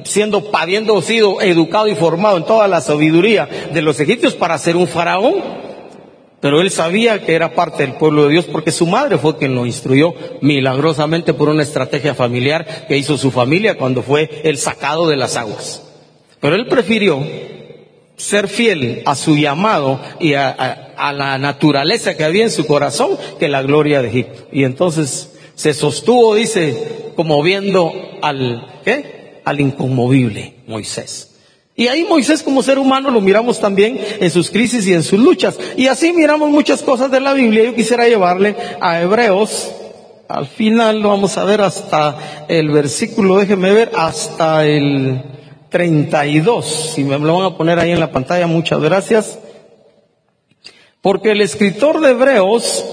siendo, 0.03 0.49
habiendo 0.53 1.01
sido 1.01 1.41
educado 1.41 1.87
y 1.87 1.95
formado 1.95 2.37
en 2.37 2.45
toda 2.45 2.67
la 2.67 2.81
sabiduría 2.81 3.47
de 3.73 3.81
los 3.81 3.99
egipcios 3.99 4.33
para 4.33 4.57
ser 4.57 4.75
un 4.75 4.87
faraón. 4.87 5.63
Pero 6.39 6.59
él 6.59 6.71
sabía 6.71 7.23
que 7.25 7.35
era 7.35 7.55
parte 7.55 7.83
del 7.83 7.95
pueblo 7.95 8.23
de 8.23 8.31
Dios 8.31 8.45
porque 8.51 8.71
su 8.71 8.85
madre 8.85 9.17
fue 9.17 9.37
quien 9.37 9.55
lo 9.55 9.65
instruyó 9.65 10.13
milagrosamente 10.41 11.33
por 11.33 11.47
una 11.47 11.63
estrategia 11.63 12.15
familiar 12.15 12.85
que 12.87 12.97
hizo 12.97 13.17
su 13.17 13.31
familia 13.31 13.77
cuando 13.77 14.03
fue 14.03 14.41
el 14.43 14.57
sacado 14.57 15.07
de 15.07 15.15
las 15.15 15.37
aguas. 15.37 15.81
Pero 16.41 16.55
él 16.55 16.67
prefirió 16.67 17.25
ser 18.17 18.47
fiel 18.47 19.01
a 19.05 19.15
su 19.15 19.35
llamado 19.35 19.99
y 20.19 20.33
a, 20.33 20.79
la 20.97 21.37
naturaleza 21.37 22.15
que 22.15 22.23
había 22.23 22.43
en 22.43 22.51
su 22.51 22.65
corazón 22.65 23.17
que 23.39 23.49
la 23.49 23.61
gloria 23.61 24.01
de 24.01 24.09
Egipto. 24.09 24.47
Y 24.51 24.63
entonces 24.63 25.33
se 25.55 25.73
sostuvo, 25.73 26.35
dice, 26.35 27.11
como 27.15 27.41
viendo 27.43 27.91
al, 28.21 28.81
¿qué? 28.85 29.41
Al 29.43 29.59
inconmovible 29.59 30.55
Moisés. 30.67 31.31
Y 31.75 31.87
ahí 31.87 32.03
Moisés 32.03 32.43
como 32.43 32.61
ser 32.61 32.77
humano 32.77 33.09
lo 33.09 33.19
miramos 33.19 33.59
también 33.59 33.99
en 34.19 34.29
sus 34.29 34.51
crisis 34.51 34.85
y 34.87 34.93
en 34.93 35.03
sus 35.03 35.19
luchas. 35.19 35.59
Y 35.75 35.87
así 35.87 36.13
miramos 36.13 36.49
muchas 36.49 36.83
cosas 36.83 37.09
de 37.09 37.19
la 37.19 37.33
Biblia. 37.33 37.63
Yo 37.63 37.75
quisiera 37.75 38.07
llevarle 38.07 38.55
a 38.79 39.01
Hebreos 39.01 39.71
al 40.33 40.47
final 40.47 41.03
vamos 41.03 41.37
a 41.37 41.43
ver 41.43 41.61
hasta 41.61 42.45
el 42.47 42.71
versículo, 42.71 43.37
déjeme 43.37 43.71
ver, 43.71 43.91
hasta 43.95 44.65
el 44.65 45.21
32. 45.73 46.65
Si 46.93 47.03
me 47.03 47.17
lo 47.17 47.39
van 47.39 47.51
a 47.51 47.57
poner 47.57 47.79
ahí 47.79 47.91
en 47.91 47.99
la 47.99 48.11
pantalla, 48.11 48.45
muchas 48.45 48.79
gracias. 48.79 49.39
Porque 51.01 51.31
el 51.31 51.41
escritor 51.41 51.99
de 51.99 52.11
Hebreos 52.11 52.85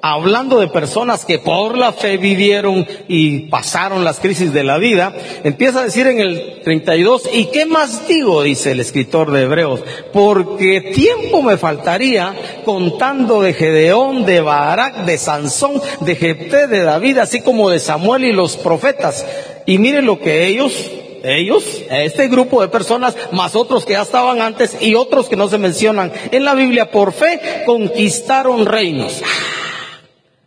hablando 0.00 0.60
de 0.60 0.68
personas 0.68 1.24
que 1.24 1.38
por 1.38 1.76
la 1.76 1.92
fe 1.92 2.18
vivieron 2.18 2.86
y 3.08 3.48
pasaron 3.48 4.04
las 4.04 4.20
crisis 4.20 4.52
de 4.52 4.62
la 4.62 4.78
vida, 4.78 5.12
empieza 5.44 5.80
a 5.80 5.84
decir 5.84 6.06
en 6.06 6.20
el 6.20 6.60
32, 6.62 7.30
¿y 7.32 7.46
qué 7.46 7.66
más 7.66 8.06
digo? 8.06 8.42
dice 8.42 8.72
el 8.72 8.80
escritor 8.80 9.32
de 9.32 9.42
Hebreos, 9.42 9.80
porque 10.12 10.92
tiempo 10.94 11.42
me 11.42 11.56
faltaría 11.56 12.34
contando 12.64 13.42
de 13.42 13.54
Gedeón, 13.54 14.24
de 14.24 14.40
Barak, 14.40 15.04
de 15.04 15.18
Sansón, 15.18 15.80
de 16.00 16.14
Jepté, 16.14 16.66
de 16.66 16.82
David, 16.82 17.18
así 17.18 17.40
como 17.40 17.70
de 17.70 17.80
Samuel 17.80 18.24
y 18.24 18.32
los 18.32 18.56
profetas. 18.56 19.26
Y 19.66 19.78
miren 19.78 20.06
lo 20.06 20.20
que 20.20 20.46
ellos 20.46 20.92
ellos, 21.22 21.82
este 21.90 22.28
grupo 22.28 22.60
de 22.60 22.68
personas, 22.68 23.16
más 23.32 23.56
otros 23.56 23.84
que 23.84 23.94
ya 23.94 24.02
estaban 24.02 24.40
antes 24.40 24.76
y 24.80 24.94
otros 24.94 25.28
que 25.28 25.36
no 25.36 25.48
se 25.48 25.58
mencionan 25.58 26.12
en 26.30 26.44
la 26.44 26.54
Biblia, 26.54 26.90
por 26.90 27.12
fe 27.12 27.62
conquistaron 27.66 28.66
reinos 28.66 29.22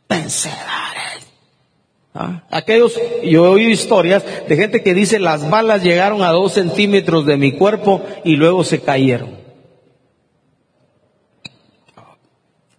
vencedores. 0.09 0.57
¿Ah? 2.13 2.43
Aquellos, 2.51 2.99
yo 3.23 3.45
he 3.45 3.49
oído 3.49 3.69
historias 3.69 4.23
de 4.47 4.55
gente 4.55 4.83
que 4.83 4.93
dice 4.93 5.19
las 5.19 5.49
balas 5.49 5.81
llegaron 5.81 6.21
a 6.23 6.31
dos 6.31 6.53
centímetros 6.53 7.25
de 7.25 7.37
mi 7.37 7.53
cuerpo 7.53 8.01
y 8.23 8.35
luego 8.35 8.63
se 8.63 8.81
cayeron. 8.81 9.41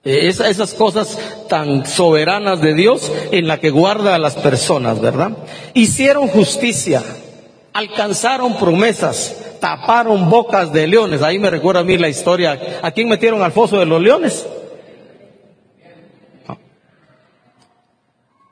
esas 0.05 0.75
cosas 0.75 1.17
tan 1.49 1.87
soberanas 1.87 2.61
de 2.61 2.75
Dios 2.75 3.11
en 3.31 3.47
la 3.47 3.61
que 3.61 3.71
guarda 3.71 4.17
a 4.17 4.19
las 4.19 4.35
personas, 4.35 5.01
¿verdad? 5.01 5.31
Hicieron 5.75 6.27
justicia, 6.27 7.03
alcanzaron 7.73 8.57
promesas, 8.59 9.59
taparon 9.61 10.29
bocas 10.29 10.73
de 10.73 10.87
leones. 10.87 11.23
Ahí 11.23 11.39
me 11.39 11.51
recuerda 11.51 11.81
a 11.81 11.85
mí 11.85 11.97
la 11.97 12.09
historia. 12.09 12.81
¿A 12.83 12.91
quién 12.91 13.09
metieron 13.09 13.43
al 13.43 13.53
foso 13.53 13.79
de 13.79 13.87
los 13.87 14.01
leones? 14.01 14.47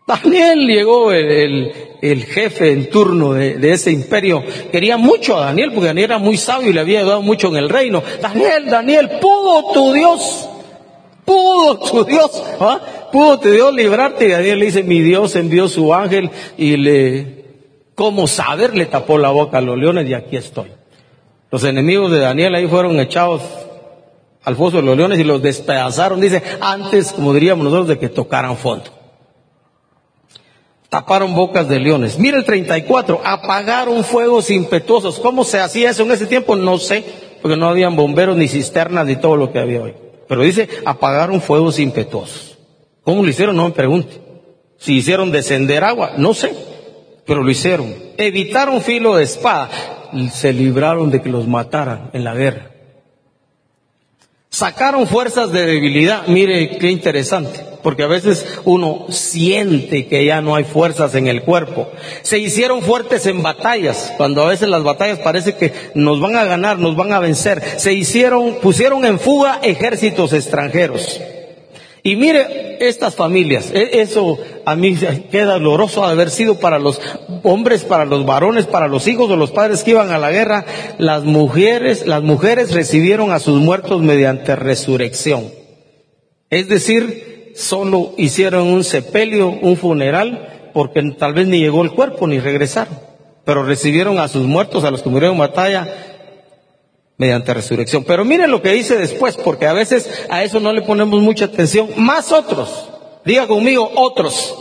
Daniel 0.06 0.66
llegó 0.66 1.12
el, 1.12 2.24
jefe 2.24 2.72
en 2.72 2.90
turno 2.90 3.34
de, 3.34 3.72
ese 3.72 3.92
imperio. 3.92 4.42
Quería 4.72 4.96
mucho 4.96 5.36
a 5.36 5.46
Daniel 5.46 5.70
porque 5.72 5.86
Daniel 5.86 6.06
era 6.06 6.18
muy 6.18 6.36
sabio 6.36 6.70
y 6.70 6.72
le 6.72 6.80
había 6.80 7.00
ayudado 7.00 7.22
mucho 7.22 7.48
en 7.48 7.56
el 7.56 7.68
reino. 7.68 8.02
Daniel, 8.20 8.68
Daniel, 8.68 9.10
pudo 9.20 9.72
tu 9.72 9.92
Dios, 9.92 10.48
pudo 11.24 11.78
tu 11.78 12.04
Dios, 12.04 12.42
¿ah? 12.58 12.80
pudo 13.12 13.38
tu 13.38 13.50
Dios 13.52 13.72
librarte. 13.72 14.26
Y 14.26 14.30
Daniel 14.30 14.58
le 14.58 14.66
dice, 14.66 14.82
mi 14.82 15.00
Dios 15.00 15.36
envió 15.36 15.68
su 15.68 15.94
ángel 15.94 16.28
y 16.58 16.76
le, 16.76 17.39
como 18.00 18.26
saber, 18.26 18.74
le 18.74 18.86
tapó 18.86 19.18
la 19.18 19.28
boca 19.28 19.58
a 19.58 19.60
los 19.60 19.76
leones 19.76 20.08
y 20.08 20.14
aquí 20.14 20.38
estoy. 20.38 20.72
Los 21.50 21.64
enemigos 21.64 22.10
de 22.10 22.20
Daniel 22.20 22.54
ahí 22.54 22.66
fueron 22.66 22.98
echados 22.98 23.42
al 24.42 24.56
foso 24.56 24.78
de 24.78 24.84
los 24.84 24.96
leones 24.96 25.18
y 25.18 25.24
los 25.24 25.42
despedazaron, 25.42 26.18
dice, 26.18 26.42
antes, 26.62 27.12
como 27.12 27.34
diríamos 27.34 27.62
nosotros, 27.62 27.88
de 27.88 27.98
que 27.98 28.08
tocaran 28.08 28.56
fondo 28.56 28.84
taparon 30.88 31.34
bocas 31.34 31.68
de 31.68 31.78
leones. 31.78 32.18
Mira 32.18 32.38
el 32.38 32.44
34, 32.46 33.20
apagaron 33.22 34.02
fuegos 34.02 34.50
impetuosos. 34.50 35.20
¿Cómo 35.20 35.44
se 35.44 35.60
hacía 35.60 35.90
eso 35.90 36.02
en 36.02 36.10
ese 36.10 36.26
tiempo? 36.26 36.56
No 36.56 36.78
sé, 36.78 37.04
porque 37.42 37.58
no 37.58 37.68
habían 37.68 37.96
bomberos 37.96 38.34
ni 38.34 38.48
cisternas 38.48 39.06
ni 39.06 39.16
todo 39.16 39.36
lo 39.36 39.52
que 39.52 39.58
había 39.58 39.82
hoy. 39.82 39.94
Pero 40.26 40.40
dice, 40.40 40.70
apagaron 40.86 41.42
fuegos 41.42 41.78
impetuosos. 41.78 42.58
¿Cómo 43.04 43.22
lo 43.22 43.28
hicieron? 43.28 43.56
No 43.56 43.68
me 43.68 43.74
pregunte. 43.74 44.20
Si 44.78 44.94
hicieron 44.94 45.30
descender 45.30 45.84
agua, 45.84 46.14
no 46.16 46.32
sé, 46.32 46.69
pero 47.30 47.44
lo 47.44 47.50
hicieron. 47.52 47.94
Evitaron 48.16 48.80
filo 48.80 49.14
de 49.14 49.22
espada. 49.22 49.70
Se 50.32 50.52
libraron 50.52 51.12
de 51.12 51.22
que 51.22 51.28
los 51.28 51.46
mataran 51.46 52.10
en 52.12 52.24
la 52.24 52.34
guerra. 52.34 52.72
Sacaron 54.48 55.06
fuerzas 55.06 55.52
de 55.52 55.64
debilidad. 55.64 56.26
Mire 56.26 56.76
qué 56.78 56.90
interesante, 56.90 57.64
porque 57.84 58.02
a 58.02 58.08
veces 58.08 58.58
uno 58.64 59.06
siente 59.10 60.08
que 60.08 60.24
ya 60.24 60.40
no 60.40 60.56
hay 60.56 60.64
fuerzas 60.64 61.14
en 61.14 61.28
el 61.28 61.42
cuerpo. 61.42 61.88
Se 62.22 62.40
hicieron 62.40 62.82
fuertes 62.82 63.24
en 63.26 63.44
batallas, 63.44 64.12
cuando 64.16 64.42
a 64.42 64.48
veces 64.48 64.68
las 64.68 64.82
batallas 64.82 65.20
parece 65.20 65.54
que 65.54 65.72
nos 65.94 66.20
van 66.20 66.34
a 66.34 66.44
ganar, 66.44 66.80
nos 66.80 66.96
van 66.96 67.12
a 67.12 67.20
vencer. 67.20 67.62
Se 67.76 67.92
hicieron, 67.92 68.56
pusieron 68.60 69.04
en 69.04 69.20
fuga 69.20 69.60
ejércitos 69.62 70.32
extranjeros. 70.32 71.20
Y 72.02 72.16
mire 72.16 72.78
estas 72.80 73.14
familias, 73.14 73.70
e, 73.74 74.00
eso 74.00 74.38
a 74.64 74.74
mí 74.74 74.96
queda 75.30 75.54
doloroso 75.54 76.04
haber 76.04 76.30
sido 76.30 76.58
para 76.58 76.78
los 76.78 77.00
hombres, 77.42 77.84
para 77.84 78.06
los 78.06 78.24
varones, 78.24 78.66
para 78.66 78.88
los 78.88 79.06
hijos 79.06 79.28
de 79.28 79.36
los 79.36 79.50
padres 79.50 79.82
que 79.82 79.90
iban 79.90 80.10
a 80.10 80.18
la 80.18 80.30
guerra, 80.30 80.64
las 80.98 81.24
mujeres, 81.24 82.06
las 82.06 82.22
mujeres 82.22 82.72
recibieron 82.72 83.32
a 83.32 83.38
sus 83.38 83.60
muertos 83.60 84.00
mediante 84.00 84.56
resurrección. 84.56 85.50
Es 86.48 86.68
decir, 86.68 87.52
solo 87.54 88.12
hicieron 88.16 88.68
un 88.68 88.82
sepelio, 88.82 89.50
un 89.50 89.76
funeral, 89.76 90.70
porque 90.72 91.02
tal 91.18 91.34
vez 91.34 91.46
ni 91.48 91.60
llegó 91.60 91.82
el 91.82 91.92
cuerpo 91.92 92.26
ni 92.26 92.38
regresaron, 92.38 92.98
pero 93.44 93.62
recibieron 93.62 94.18
a 94.18 94.28
sus 94.28 94.46
muertos, 94.46 94.84
a 94.84 94.90
los 94.90 95.02
que 95.02 95.10
murieron 95.10 95.34
en 95.34 95.40
batalla, 95.40 96.09
mediante 97.20 97.52
resurrección. 97.52 98.02
Pero 98.02 98.24
miren 98.24 98.50
lo 98.50 98.62
que 98.62 98.72
dice 98.72 98.96
después, 98.96 99.36
porque 99.36 99.66
a 99.66 99.74
veces 99.74 100.24
a 100.30 100.42
eso 100.42 100.58
no 100.58 100.72
le 100.72 100.80
ponemos 100.80 101.20
mucha 101.20 101.44
atención. 101.44 101.90
Más 101.96 102.32
otros. 102.32 102.88
Diga 103.26 103.46
conmigo 103.46 103.90
otros. 103.94 104.54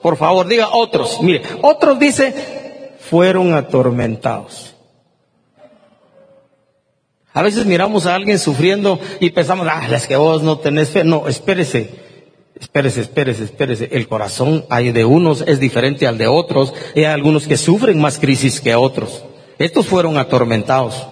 Por 0.00 0.16
favor, 0.16 0.48
diga 0.48 0.70
otros. 0.72 1.20
Mire, 1.20 1.42
otros 1.60 1.98
dice, 1.98 2.94
fueron 3.00 3.52
atormentados. 3.52 4.74
A 7.34 7.42
veces 7.42 7.66
miramos 7.66 8.06
a 8.06 8.14
alguien 8.14 8.38
sufriendo 8.38 8.98
y 9.20 9.28
pensamos, 9.28 9.68
ah, 9.70 9.86
es 9.92 10.06
que 10.06 10.16
vos 10.16 10.42
no 10.42 10.58
tenés 10.58 10.88
fe. 10.88 11.04
No, 11.04 11.28
espérese. 11.28 11.90
Espérese, 12.58 13.02
espérese, 13.02 13.44
espérese. 13.44 13.90
El 13.92 14.08
corazón 14.08 14.64
hay 14.70 14.90
de 14.90 15.04
unos 15.04 15.42
es 15.46 15.60
diferente 15.60 16.06
al 16.06 16.16
de 16.16 16.28
otros. 16.28 16.72
Y 16.94 17.00
hay 17.00 17.12
algunos 17.12 17.46
que 17.46 17.58
sufren 17.58 18.00
más 18.00 18.18
crisis 18.18 18.62
que 18.62 18.74
otros. 18.74 19.22
Estos 19.58 19.84
fueron 19.84 20.16
atormentados 20.16 21.08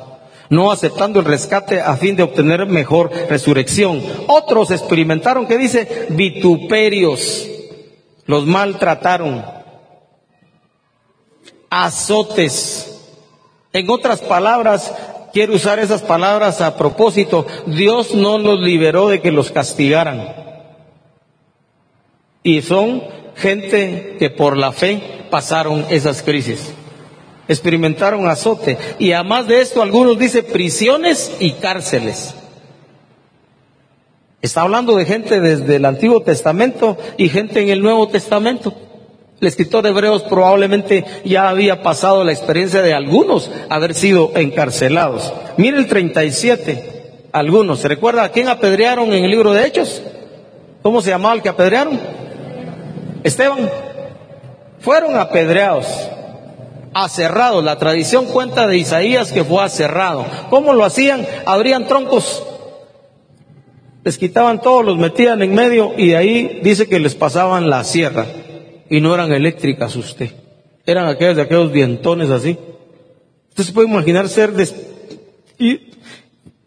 no 0.54 0.70
aceptando 0.70 1.18
el 1.18 1.26
rescate 1.26 1.80
a 1.80 1.96
fin 1.96 2.14
de 2.14 2.22
obtener 2.22 2.66
mejor 2.66 3.10
resurrección. 3.28 4.00
Otros 4.28 4.70
experimentaron 4.70 5.46
que 5.46 5.58
dice 5.58 6.06
vituperios, 6.10 7.48
los 8.26 8.46
maltrataron, 8.46 9.44
azotes. 11.68 12.90
En 13.72 13.90
otras 13.90 14.20
palabras, 14.20 14.94
quiero 15.32 15.54
usar 15.54 15.80
esas 15.80 16.02
palabras 16.02 16.60
a 16.60 16.76
propósito, 16.76 17.44
Dios 17.66 18.14
no 18.14 18.38
los 18.38 18.60
liberó 18.60 19.08
de 19.08 19.20
que 19.20 19.32
los 19.32 19.50
castigaran. 19.50 20.36
Y 22.44 22.62
son 22.62 23.02
gente 23.34 24.16
que 24.20 24.30
por 24.30 24.56
la 24.56 24.70
fe 24.70 25.26
pasaron 25.30 25.84
esas 25.90 26.22
crisis 26.22 26.72
experimentaron 27.48 28.26
azote. 28.28 28.78
Y 28.98 29.12
además 29.12 29.46
de 29.46 29.60
esto, 29.60 29.82
algunos 29.82 30.18
dicen 30.18 30.44
prisiones 30.52 31.36
y 31.40 31.52
cárceles. 31.52 32.34
Está 34.42 34.62
hablando 34.62 34.96
de 34.96 35.06
gente 35.06 35.40
desde 35.40 35.76
el 35.76 35.84
Antiguo 35.84 36.20
Testamento 36.20 36.98
y 37.16 37.28
gente 37.28 37.62
en 37.62 37.70
el 37.70 37.80
Nuevo 37.80 38.08
Testamento. 38.08 38.74
El 39.40 39.48
escritor 39.48 39.82
de 39.82 39.90
Hebreos 39.90 40.22
probablemente 40.22 41.04
ya 41.24 41.48
había 41.48 41.82
pasado 41.82 42.24
la 42.24 42.32
experiencia 42.32 42.82
de 42.82 42.94
algunos 42.94 43.50
haber 43.68 43.94
sido 43.94 44.32
encarcelados. 44.36 45.32
Mire 45.56 45.78
el 45.78 45.86
37, 45.86 47.28
algunos. 47.32 47.80
¿Se 47.80 47.88
recuerda 47.88 48.24
a 48.24 48.28
quién 48.30 48.48
apedrearon 48.48 49.12
en 49.12 49.24
el 49.24 49.30
libro 49.30 49.52
de 49.52 49.66
Hechos? 49.66 50.02
¿Cómo 50.82 51.00
se 51.00 51.10
llamaba 51.10 51.34
el 51.34 51.42
que 51.42 51.48
apedrearon? 51.48 51.98
Esteban. 53.22 53.70
Fueron 54.80 55.16
apedreados 55.16 55.86
aserrado. 56.94 57.60
La 57.60 57.78
tradición 57.78 58.26
cuenta 58.26 58.66
de 58.66 58.78
Isaías 58.78 59.32
que 59.32 59.44
fue 59.44 59.62
aserrado. 59.62 60.24
¿Cómo 60.50 60.72
lo 60.72 60.84
hacían? 60.84 61.26
Abrían 61.44 61.86
troncos, 61.86 62.42
les 64.04 64.18
quitaban 64.18 64.60
todos, 64.60 64.84
los 64.84 64.98
metían 64.98 65.42
en 65.42 65.54
medio 65.54 65.92
y 65.96 66.14
ahí 66.14 66.60
dice 66.62 66.88
que 66.88 67.00
les 67.00 67.14
pasaban 67.14 67.68
la 67.68 67.84
sierra. 67.84 68.26
Y 68.88 69.00
no 69.00 69.14
eran 69.14 69.32
eléctricas 69.32 69.96
usted. 69.96 70.30
Eran 70.86 71.08
aquellos 71.08 71.36
de 71.36 71.42
aquellos 71.42 71.72
dientones 71.72 72.30
así. 72.30 72.58
Usted 73.48 73.64
se 73.64 73.72
puede 73.72 73.88
imaginar 73.88 74.28
ser 74.28 74.52
des... 74.52 74.74
y, 75.58 75.92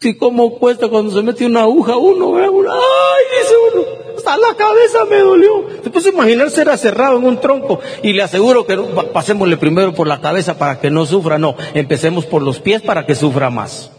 y 0.01 0.17
cómo 0.17 0.57
cuesta 0.57 0.87
cuando 0.87 1.11
se 1.11 1.21
mete 1.21 1.45
una 1.45 1.61
aguja 1.61 1.97
uno, 1.97 2.31
¿verdad? 2.31 2.49
¡Ay! 2.49 3.23
Dice 3.39 3.53
uno 3.73 4.06
la 4.35 4.55
cabeza 4.57 5.05
me 5.09 5.19
dolió. 5.19 5.67
Puede 5.93 6.09
imaginar 6.09 6.49
ser 6.49 6.69
aserrado 6.69 7.17
en 7.17 7.25
un 7.25 7.39
tronco 7.39 7.79
y 8.03 8.13
le 8.13 8.23
aseguro 8.23 8.65
que 8.65 8.75
pasémosle 9.13 9.57
primero 9.57 9.93
por 9.93 10.07
la 10.07 10.19
cabeza 10.19 10.57
para 10.57 10.79
que 10.79 10.89
no 10.89 11.05
sufra, 11.05 11.37
no, 11.37 11.55
empecemos 11.73 12.25
por 12.25 12.41
los 12.41 12.59
pies 12.59 12.81
para 12.81 13.05
que 13.05 13.15
sufra 13.15 13.49
más. 13.49 13.91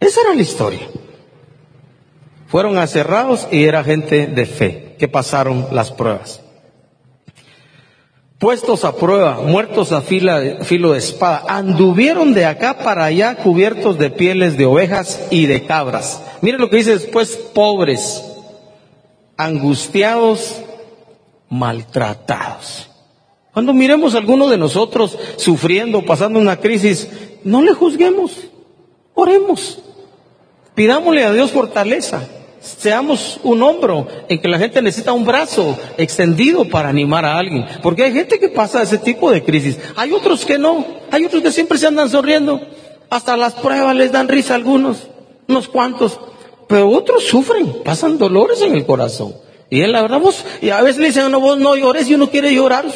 Esa 0.00 0.20
era 0.20 0.34
la 0.34 0.42
historia. 0.42 0.88
Fueron 2.48 2.78
aserrados 2.78 3.46
y 3.50 3.64
era 3.64 3.84
gente 3.84 4.26
de 4.26 4.46
fe 4.46 4.96
que 4.98 5.08
pasaron 5.08 5.68
las 5.70 5.92
pruebas. 5.92 6.42
puestos 8.38 8.84
a 8.84 8.94
prueba, 8.94 9.40
muertos 9.44 9.90
a 9.92 10.00
filo 10.00 10.92
de 10.92 10.98
espada, 10.98 11.42
anduvieron 11.48 12.34
de 12.34 12.46
acá 12.46 12.78
para 12.78 13.04
allá 13.04 13.34
cubiertos 13.34 13.98
de 13.98 14.10
pieles 14.10 14.56
de 14.56 14.64
ovejas 14.64 15.26
y 15.30 15.46
de 15.46 15.64
cabras. 15.64 16.22
Mire 16.40 16.58
lo 16.58 16.70
que 16.70 16.76
dice 16.76 16.92
después, 16.92 17.36
pobres, 17.36 18.27
angustiados, 19.38 20.56
maltratados. 21.48 22.90
Cuando 23.54 23.72
miremos 23.72 24.14
a 24.14 24.18
alguno 24.18 24.48
de 24.48 24.58
nosotros 24.58 25.16
sufriendo, 25.36 26.04
pasando 26.04 26.38
una 26.38 26.58
crisis, 26.58 27.08
no 27.44 27.62
le 27.62 27.72
juzguemos, 27.72 28.32
oremos, 29.14 29.78
pidámosle 30.74 31.24
a 31.24 31.32
Dios 31.32 31.52
fortaleza. 31.52 32.28
Seamos 32.60 33.40
un 33.44 33.62
hombro 33.62 34.08
en 34.28 34.40
que 34.40 34.48
la 34.48 34.58
gente 34.58 34.82
necesita 34.82 35.12
un 35.12 35.24
brazo 35.24 35.78
extendido 35.96 36.64
para 36.68 36.88
animar 36.88 37.24
a 37.24 37.38
alguien. 37.38 37.64
Porque 37.82 38.02
hay 38.02 38.12
gente 38.12 38.40
que 38.40 38.48
pasa 38.48 38.82
ese 38.82 38.98
tipo 38.98 39.30
de 39.30 39.44
crisis. 39.44 39.78
Hay 39.94 40.12
otros 40.12 40.44
que 40.44 40.58
no. 40.58 40.84
Hay 41.12 41.24
otros 41.24 41.42
que 41.42 41.52
siempre 41.52 41.78
se 41.78 41.86
andan 41.86 42.10
sonriendo. 42.10 42.60
Hasta 43.10 43.36
las 43.36 43.54
pruebas 43.54 43.94
les 43.94 44.10
dan 44.10 44.28
risa 44.28 44.54
a 44.54 44.56
algunos. 44.56 45.06
Unos 45.46 45.68
cuantos. 45.68 46.18
Pero 46.68 46.90
otros 46.90 47.24
sufren. 47.24 47.82
Pasan 47.82 48.18
dolores 48.18 48.60
en 48.60 48.74
el 48.74 48.86
corazón. 48.86 49.34
Y 49.70 49.82
en 49.82 49.92
la 49.92 50.02
verdad 50.02 50.20
vos, 50.20 50.44
y 50.62 50.70
a 50.70 50.80
veces 50.82 50.98
le 50.98 51.08
dicen, 51.08 51.30
no, 51.30 51.40
vos 51.40 51.58
no 51.58 51.76
llores 51.76 52.08
y 52.08 52.14
uno 52.14 52.30
quiere 52.30 52.54
llorar. 52.54 52.86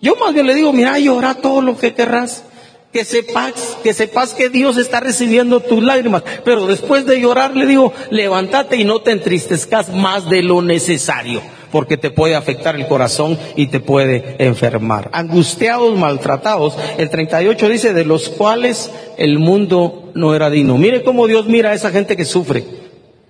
Yo 0.00 0.16
más 0.16 0.32
bien 0.32 0.46
le 0.46 0.54
digo, 0.54 0.72
mira, 0.72 0.98
llora 0.98 1.34
todo 1.34 1.60
lo 1.60 1.76
que 1.76 1.94
querrás 1.94 2.44
que 2.92 3.04
sepas, 3.04 3.78
que 3.82 3.94
sepas 3.94 4.34
que 4.34 4.50
Dios 4.50 4.76
está 4.76 5.00
recibiendo 5.00 5.60
tus 5.60 5.82
lágrimas. 5.82 6.22
Pero 6.44 6.66
después 6.66 7.06
de 7.06 7.20
llorar 7.20 7.56
le 7.56 7.66
digo, 7.66 7.92
levántate 8.10 8.76
y 8.76 8.84
no 8.84 9.00
te 9.00 9.12
entristezcas 9.12 9.92
más 9.92 10.28
de 10.28 10.42
lo 10.42 10.60
necesario, 10.60 11.40
porque 11.72 11.96
te 11.96 12.10
puede 12.10 12.36
afectar 12.36 12.76
el 12.76 12.86
corazón 12.86 13.36
y 13.56 13.66
te 13.66 13.80
puede 13.80 14.36
enfermar. 14.38 15.10
Angustiados, 15.12 15.98
maltratados, 15.98 16.78
el 16.98 17.10
38 17.10 17.68
dice, 17.68 17.92
de 17.92 18.04
los 18.04 18.28
cuales 18.28 18.92
el 19.16 19.40
mundo 19.40 20.12
no 20.14 20.36
era 20.36 20.50
digno. 20.50 20.78
Mire 20.78 21.02
cómo 21.02 21.26
Dios 21.26 21.46
mira 21.46 21.70
a 21.70 21.74
esa 21.74 21.90
gente 21.90 22.16
que 22.16 22.24
sufre, 22.24 22.62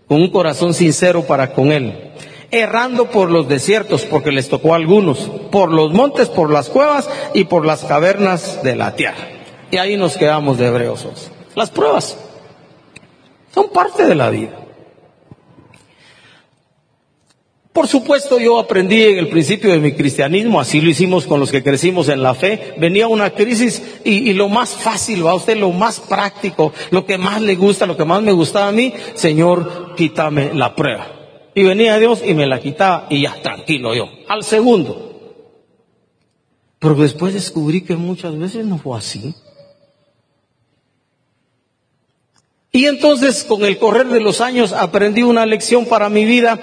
con 0.07 0.21
un 0.21 0.31
corazón 0.31 0.75
sincero 0.75 1.23
para 1.23 1.53
con 1.53 1.73
Él 1.73 2.11
errando 2.53 3.09
por 3.09 3.31
los 3.31 3.49
desiertos, 3.49 4.03
porque 4.03 4.31
les 4.31 4.51
tocó 4.51 4.75
a 4.75 4.77
algunos, 4.77 5.31
por 5.51 5.71
los 5.71 5.93
montes, 5.95 6.29
por 6.29 6.51
las 6.51 6.69
cuevas 6.69 7.09
y 7.33 7.45
por 7.45 7.65
las 7.65 7.83
cavernas 7.83 8.63
de 8.63 8.77
la 8.77 8.95
tierra. 8.95 9.27
Y 9.71 9.79
ahí 9.79 9.97
nos 9.97 10.19
quedamos 10.19 10.59
de 10.59 10.67
hebreos. 10.67 11.07
Las 11.57 11.71
pruebas 11.71 12.17
son 13.55 13.71
parte 13.71 14.05
de 14.05 14.15
la 14.15 14.29
vida. 14.29 14.53
Por 17.73 17.89
supuesto, 17.89 18.39
yo 18.39 18.59
aprendí 18.59 19.03
en 19.03 19.19
el 19.19 19.29
principio 19.29 19.73
de 19.73 19.79
mi 19.79 19.93
cristianismo, 19.93 20.61
así 20.61 20.83
lo 20.83 20.91
hicimos 20.91 21.27
con 21.27 21.41
los 21.41 21.51
que 21.51 21.63
crecimos 21.63 22.11
en 22.11 22.23
la 22.23 22.35
fe. 22.35 22.75
Venía 22.77 23.09
una 23.09 23.31
crisis 23.31 23.83
y, 24.05 24.31
lo 24.35 24.51
más 24.51 24.75
fácil, 24.75 25.25
va 25.27 25.35
usted, 25.35 25.57
lo 25.57 25.73
más 25.73 25.99
práctico, 25.99 26.75
lo 26.91 27.07
que 27.07 27.17
más 27.17 27.41
le 27.41 27.55
gusta, 27.55 27.87
lo 27.87 27.97
que 27.97 28.05
más 28.05 28.23
me 28.23 28.33
gustaba 28.33 28.69
a 28.69 28.73
mí, 28.73 28.93
Señor, 29.15 29.95
quítame 29.97 30.53
la 30.53 30.75
prueba. 30.75 31.07
Y 31.55 31.63
venía 31.63 31.99
Dios 31.99 32.23
y 32.27 32.35
me 32.35 32.47
la 32.47 32.61
quitaba 32.61 33.07
y 33.09 33.23
ya, 33.23 33.41
tranquilo 33.43 33.95
yo. 33.95 34.07
Al 34.29 34.45
segundo. 34.45 35.09
Pero 36.79 36.95
después 36.95 37.33
descubrí 37.33 37.83
que 37.83 37.97
muchas 37.97 38.39
veces 38.39 38.67
no 38.67 38.77
fue 38.77 38.99
así. 38.99 39.35
Y 42.75 42.87
entonces 42.87 43.45
con 43.45 43.65
el 43.65 43.79
correr 43.79 44.09
de 44.09 44.21
los 44.21 44.41
años 44.41 44.73
aprendí 44.73 45.23
una 45.23 45.45
lección 45.45 45.85
para 45.85 46.09
mi 46.09 46.25
vida 46.25 46.59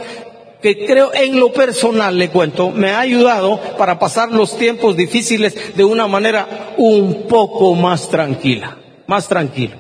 que 0.62 0.86
creo 0.86 1.14
en 1.14 1.40
lo 1.40 1.52
personal, 1.54 2.18
le 2.18 2.30
cuento, 2.30 2.70
me 2.72 2.92
ha 2.92 3.00
ayudado 3.00 3.60
para 3.78 4.00
pasar 4.00 4.32
los 4.32 4.58
tiempos 4.58 4.98
difíciles 4.98 5.76
de 5.76 5.84
una 5.84 6.08
manera 6.08 6.74
un 6.78 7.28
poco 7.28 7.76
más 7.76 8.10
tranquila, 8.10 8.78
más 9.08 9.28
tranquila. 9.28 9.78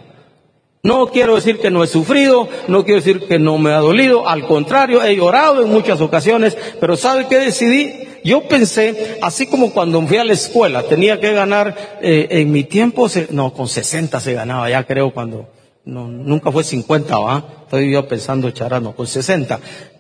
No 0.81 1.07
quiero 1.07 1.36
decir 1.36 1.59
que 1.59 1.69
no 1.69 1.83
he 1.83 1.88
sufrido, 1.88 2.48
no 2.69 2.86
quiero 2.86 3.01
decir 3.01 3.27
que 3.27 3.38
no 3.38 3.57
me 3.57 3.71
ha 3.71 3.79
dolido, 3.79 4.27
al 4.27 4.47
contrario, 4.47 5.03
he 5.03 5.15
llorado 5.15 5.62
en 5.62 5.69
muchas 5.69 5.99
ocasiones, 5.99 6.58
pero 6.80 6.95
¿sabe 6.95 7.27
qué 7.30 7.38
decidí? 7.38 8.08
Yo 8.23 8.47
pensé, 8.47 9.17
así 9.21 9.47
como 9.47 9.73
cuando 9.73 10.01
fui 10.03 10.17
a 10.17 10.23
la 10.23 10.34
escuela, 10.34 10.84
tenía 10.84 11.19
que 11.19 11.34
ganar, 11.34 11.99
eh, 12.01 12.27
en 12.30 12.51
mi 12.51 12.63
tiempo, 12.63 13.08
no, 13.32 13.53
con 13.53 13.67
60 13.67 14.19
se 14.21 14.34
ganaba, 14.34 14.69
ya 14.69 14.86
creo 14.86 15.13
cuando, 15.13 15.49
no, 15.84 16.08
nunca 16.08 16.49
fue 16.49 16.63
50, 16.63 17.17
¿va? 17.17 17.43
Estoy 17.63 17.91
yo 17.91 18.08
pensando 18.08 18.49
charano, 18.51 18.95
con 18.95 19.06
60. 19.06 19.60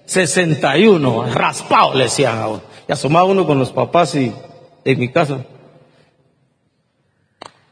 61, 0.09 1.33
raspado 1.33 1.93
le 1.93 2.05
decían 2.05 2.37
a 2.37 2.47
uno. 2.47 2.61
Y 2.87 2.91
asomaba 2.91 3.25
uno 3.25 3.45
con 3.45 3.59
los 3.59 3.71
papás 3.71 4.15
y 4.15 4.33
en 4.83 4.99
mi 4.99 5.09
casa. 5.09 5.45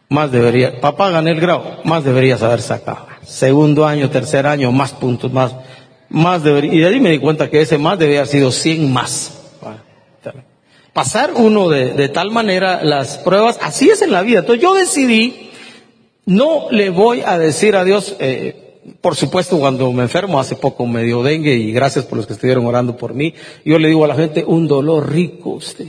Más 0.10 0.32
debería, 0.32 0.80
papá 0.80 1.10
gané 1.10 1.32
el 1.32 1.42
grado, 1.42 1.80
más 1.84 2.04
deberías 2.04 2.42
haber 2.42 2.62
sacado. 2.62 3.08
Segundo 3.26 3.86
año, 3.86 4.10
tercer 4.10 4.48
año, 4.48 4.72
más 4.72 4.94
puntos, 4.94 5.34
más, 5.34 5.54
más 6.10 6.44
debería. 6.44 6.74
Y 6.74 6.80
de 6.80 6.88
ahí 6.88 7.00
me 7.00 7.12
di 7.12 7.20
cuenta 7.20 7.50
que 7.50 7.62
ese 7.62 7.78
más 7.78 8.00
debería 8.00 8.20
haber 8.20 8.32
sido 8.32 8.52
100 8.52 8.94
más. 8.94 9.34
Pasar 10.94 11.32
uno 11.36 11.70
de, 11.70 11.94
de 11.94 12.10
tal 12.10 12.32
manera 12.32 12.84
las 12.84 13.18
pruebas, 13.20 13.60
así 13.62 13.90
es 13.90 14.02
en 14.02 14.12
la 14.12 14.22
vida. 14.22 14.40
Entonces 14.40 14.64
yo 14.64 14.74
decidí 14.74 15.48
no 16.28 16.68
le 16.72 16.90
voy 16.90 17.24
a 17.26 17.40
decir 17.40 17.78
a 17.78 17.86
Dios, 17.86 18.18
eh, 18.20 18.67
por 19.02 19.16
supuesto, 19.16 19.60
cuando 19.60 19.92
me 19.92 20.04
enfermo, 20.04 20.40
hace 20.40 20.56
poco 20.56 20.86
me 20.86 21.04
dio 21.04 21.22
dengue 21.22 21.54
y 21.56 21.72
gracias 21.72 22.06
por 22.06 22.18
los 22.18 22.28
que 22.28 22.34
estuvieron 22.34 22.66
orando 22.66 22.96
por 22.96 23.14
mí, 23.14 23.34
yo 23.66 23.80
le 23.80 23.90
digo 23.90 24.06
a 24.06 24.08
la 24.08 24.16
gente, 24.16 24.44
un 24.46 24.68
dolor 24.68 25.12
rico 25.12 25.52
usted. 25.52 25.88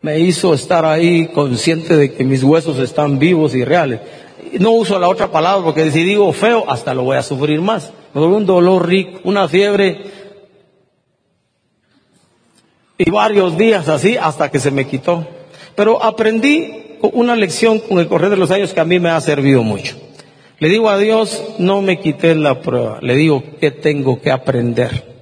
Me 0.00 0.18
hizo 0.20 0.54
estar 0.54 0.84
ahí 0.84 1.28
consciente 1.28 1.96
de 1.96 2.12
que 2.12 2.24
mis 2.24 2.42
huesos 2.42 2.78
están 2.78 3.18
vivos 3.18 3.54
y 3.54 3.64
reales. 3.64 4.00
No 4.58 4.72
uso 4.72 4.98
la 4.98 5.08
otra 5.08 5.30
palabra 5.30 5.64
porque 5.64 5.90
si 5.90 6.02
digo 6.02 6.32
feo, 6.32 6.64
hasta 6.68 6.92
lo 6.92 7.04
voy 7.04 7.16
a 7.16 7.22
sufrir 7.22 7.60
más. 7.60 7.92
Me 8.12 8.20
un 8.20 8.44
dolor 8.44 8.86
rico, 8.86 9.20
una 9.24 9.48
fiebre 9.48 10.04
y 12.98 13.10
varios 13.10 13.56
días 13.56 13.88
así 13.88 14.16
hasta 14.16 14.50
que 14.50 14.58
se 14.58 14.70
me 14.70 14.86
quitó. 14.86 15.26
Pero 15.74 16.02
aprendí 16.02 16.98
una 17.00 17.34
lección 17.34 17.78
con 17.78 17.98
el 17.98 18.08
correr 18.08 18.30
de 18.30 18.36
los 18.36 18.50
años 18.50 18.72
que 18.72 18.80
a 18.80 18.84
mí 18.84 19.00
me 19.00 19.10
ha 19.10 19.20
servido 19.20 19.62
mucho. 19.62 19.96
Le 20.62 20.68
digo 20.68 20.90
a 20.90 20.96
Dios, 20.96 21.42
no 21.58 21.82
me 21.82 21.98
quité 21.98 22.36
la 22.36 22.60
prueba. 22.60 23.00
Le 23.02 23.16
digo, 23.16 23.42
¿qué 23.60 23.72
tengo 23.72 24.20
que 24.20 24.30
aprender? 24.30 25.12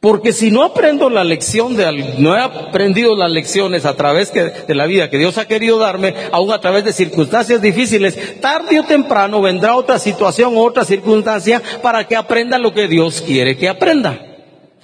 Porque 0.00 0.32
si 0.32 0.50
no 0.50 0.64
aprendo 0.64 1.08
la 1.08 1.22
lección 1.22 1.76
de, 1.76 2.16
no 2.18 2.36
he 2.36 2.40
aprendido 2.40 3.14
las 3.14 3.30
lecciones 3.30 3.84
a 3.84 3.94
través 3.94 4.32
de 4.32 4.74
la 4.74 4.86
vida 4.86 5.08
que 5.08 5.18
Dios 5.18 5.38
ha 5.38 5.46
querido 5.46 5.78
darme, 5.78 6.16
aún 6.32 6.50
a 6.52 6.60
través 6.60 6.82
de 6.82 6.92
circunstancias 6.92 7.62
difíciles, 7.62 8.40
tarde 8.40 8.80
o 8.80 8.82
temprano 8.82 9.40
vendrá 9.40 9.76
otra 9.76 10.00
situación, 10.00 10.54
otra 10.56 10.84
circunstancia 10.84 11.62
para 11.80 12.08
que 12.08 12.16
aprenda 12.16 12.58
lo 12.58 12.74
que 12.74 12.88
Dios 12.88 13.22
quiere 13.24 13.56
que 13.56 13.68
aprenda. 13.68 14.25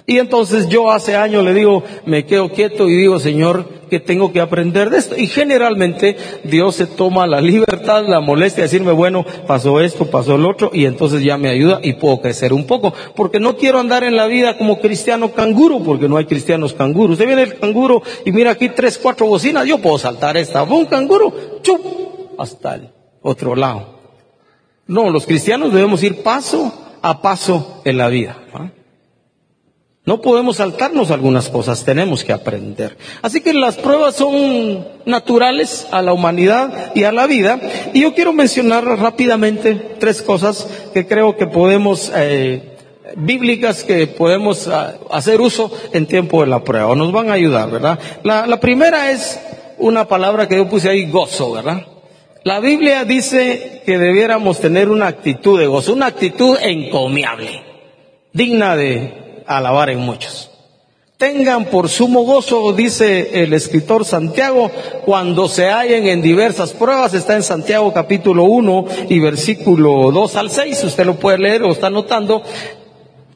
Y 0.05 0.19
entonces 0.19 0.67
yo 0.67 0.91
hace 0.91 1.15
años 1.15 1.45
le 1.45 1.53
digo, 1.53 1.83
me 2.05 2.25
quedo 2.25 2.49
quieto 2.49 2.89
y 2.89 2.97
digo, 2.97 3.19
Señor, 3.19 3.65
que 3.89 4.01
tengo 4.01 4.33
que 4.33 4.41
aprender 4.41 4.89
de 4.89 4.97
esto. 4.97 5.15
Y 5.15 5.27
generalmente 5.27 6.17
Dios 6.43 6.75
se 6.75 6.87
toma 6.87 7.25
la 7.25 7.39
libertad, 7.39 8.05
la 8.07 8.19
molestia 8.19 8.63
de 8.63 8.69
decirme, 8.69 8.91
bueno, 8.91 9.25
pasó 9.47 9.79
esto, 9.79 10.05
pasó 10.05 10.35
el 10.35 10.45
otro, 10.45 10.71
y 10.73 10.85
entonces 10.85 11.23
ya 11.23 11.37
me 11.37 11.49
ayuda 11.49 11.79
y 11.81 11.93
puedo 11.93 12.19
crecer 12.19 12.51
un 12.51 12.65
poco. 12.65 12.93
Porque 13.15 13.39
no 13.39 13.55
quiero 13.55 13.79
andar 13.79 14.03
en 14.03 14.17
la 14.17 14.25
vida 14.27 14.57
como 14.57 14.79
cristiano 14.79 15.31
canguro, 15.31 15.79
porque 15.79 16.09
no 16.09 16.17
hay 16.17 16.25
cristianos 16.25 16.73
canguros. 16.73 17.13
Usted 17.13 17.27
viene 17.27 17.43
el 17.43 17.59
canguro 17.59 18.01
y 18.25 18.31
mira 18.33 18.51
aquí 18.51 18.69
tres, 18.69 18.97
cuatro 18.97 19.27
bocinas, 19.27 19.65
yo 19.65 19.77
puedo 19.77 19.97
saltar 19.97 20.35
esta. 20.35 20.63
Un 20.63 20.85
canguro, 20.85 21.61
chup, 21.61 21.81
hasta 22.37 22.75
el 22.75 22.89
otro 23.21 23.55
lado. 23.55 23.99
No, 24.87 25.09
los 25.11 25.25
cristianos 25.25 25.71
debemos 25.71 26.03
ir 26.03 26.23
paso 26.23 26.73
a 27.01 27.21
paso 27.21 27.81
en 27.85 27.97
la 27.97 28.09
vida. 28.09 28.37
No 30.05 30.19
podemos 30.19 30.57
saltarnos 30.57 31.11
algunas 31.11 31.47
cosas, 31.47 31.85
tenemos 31.85 32.25
que 32.25 32.33
aprender. 32.33 32.97
Así 33.21 33.39
que 33.39 33.53
las 33.53 33.77
pruebas 33.77 34.15
son 34.15 34.85
naturales 35.05 35.87
a 35.91 36.01
la 36.01 36.11
humanidad 36.11 36.91
y 36.93 37.05
a 37.05 37.13
la 37.13 37.25
vida. 37.25 37.61
Y 37.93 38.01
yo 38.01 38.13
quiero 38.13 38.33
mencionar 38.33 38.83
rápidamente 38.83 39.75
tres 39.99 40.21
cosas 40.21 40.67
que 40.93 41.07
creo 41.07 41.37
que 41.37 41.47
podemos, 41.47 42.11
eh, 42.13 42.75
bíblicas 43.15 43.85
que 43.85 44.07
podemos 44.07 44.67
ah, 44.67 44.95
hacer 45.09 45.39
uso 45.39 45.71
en 45.93 46.05
tiempo 46.05 46.41
de 46.41 46.47
la 46.47 46.65
prueba, 46.65 46.87
o 46.87 46.95
nos 46.95 47.13
van 47.13 47.29
a 47.29 47.33
ayudar, 47.33 47.71
¿verdad? 47.71 47.97
La, 48.23 48.45
la 48.45 48.59
primera 48.59 49.09
es 49.09 49.39
una 49.77 50.05
palabra 50.05 50.49
que 50.49 50.57
yo 50.57 50.67
puse 50.67 50.89
ahí, 50.89 51.09
gozo, 51.09 51.53
¿verdad? 51.53 51.87
La 52.43 52.59
Biblia 52.59 53.05
dice 53.05 53.81
que 53.85 53.97
debiéramos 53.97 54.59
tener 54.59 54.89
una 54.89 55.07
actitud 55.07 55.57
de 55.57 55.67
gozo, 55.67 55.93
una 55.93 56.07
actitud 56.07 56.57
encomiable, 56.61 57.63
digna 58.33 58.75
de 58.75 59.22
alabar 59.47 59.89
en 59.89 59.99
muchos. 59.99 60.49
Tengan 61.17 61.65
por 61.65 61.87
sumo 61.87 62.23
gozo, 62.23 62.73
dice 62.73 63.43
el 63.43 63.53
escritor 63.53 64.03
Santiago, 64.03 64.69
cuando 65.05 65.47
se 65.47 65.69
hallen 65.69 66.07
en 66.07 66.21
diversas 66.21 66.73
pruebas, 66.73 67.13
está 67.13 67.35
en 67.35 67.43
Santiago 67.43 67.93
capítulo 67.93 68.43
1 68.43 68.85
y 69.09 69.19
versículo 69.19 70.11
2 70.11 70.35
al 70.35 70.51
6, 70.51 70.83
usted 70.83 71.05
lo 71.05 71.15
puede 71.15 71.37
leer 71.37 71.63
o 71.63 71.71
está 71.71 71.89
notando, 71.89 72.43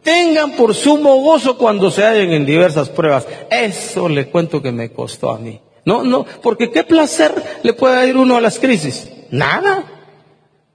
Tengan 0.07 0.51
por 0.53 0.73
sumo 0.73 1.17
gozo 1.17 1.57
cuando 1.57 1.91
se 1.91 2.01
hallen 2.01 2.31
en 2.31 2.45
diversas 2.45 2.87
pruebas. 2.87 3.27
Eso 3.51 4.07
le 4.07 4.29
cuento 4.29 4.61
que 4.61 4.71
me 4.71 4.93
costó 4.93 5.31
a 5.31 5.37
mí. 5.37 5.59
No, 5.83 6.01
no, 6.01 6.25
porque 6.41 6.71
qué 6.71 6.85
placer 6.85 7.59
le 7.61 7.73
puede 7.73 8.07
ir 8.07 8.15
uno 8.15 8.37
a 8.37 8.41
las 8.41 8.57
crisis. 8.57 9.11
Nada. 9.31 9.83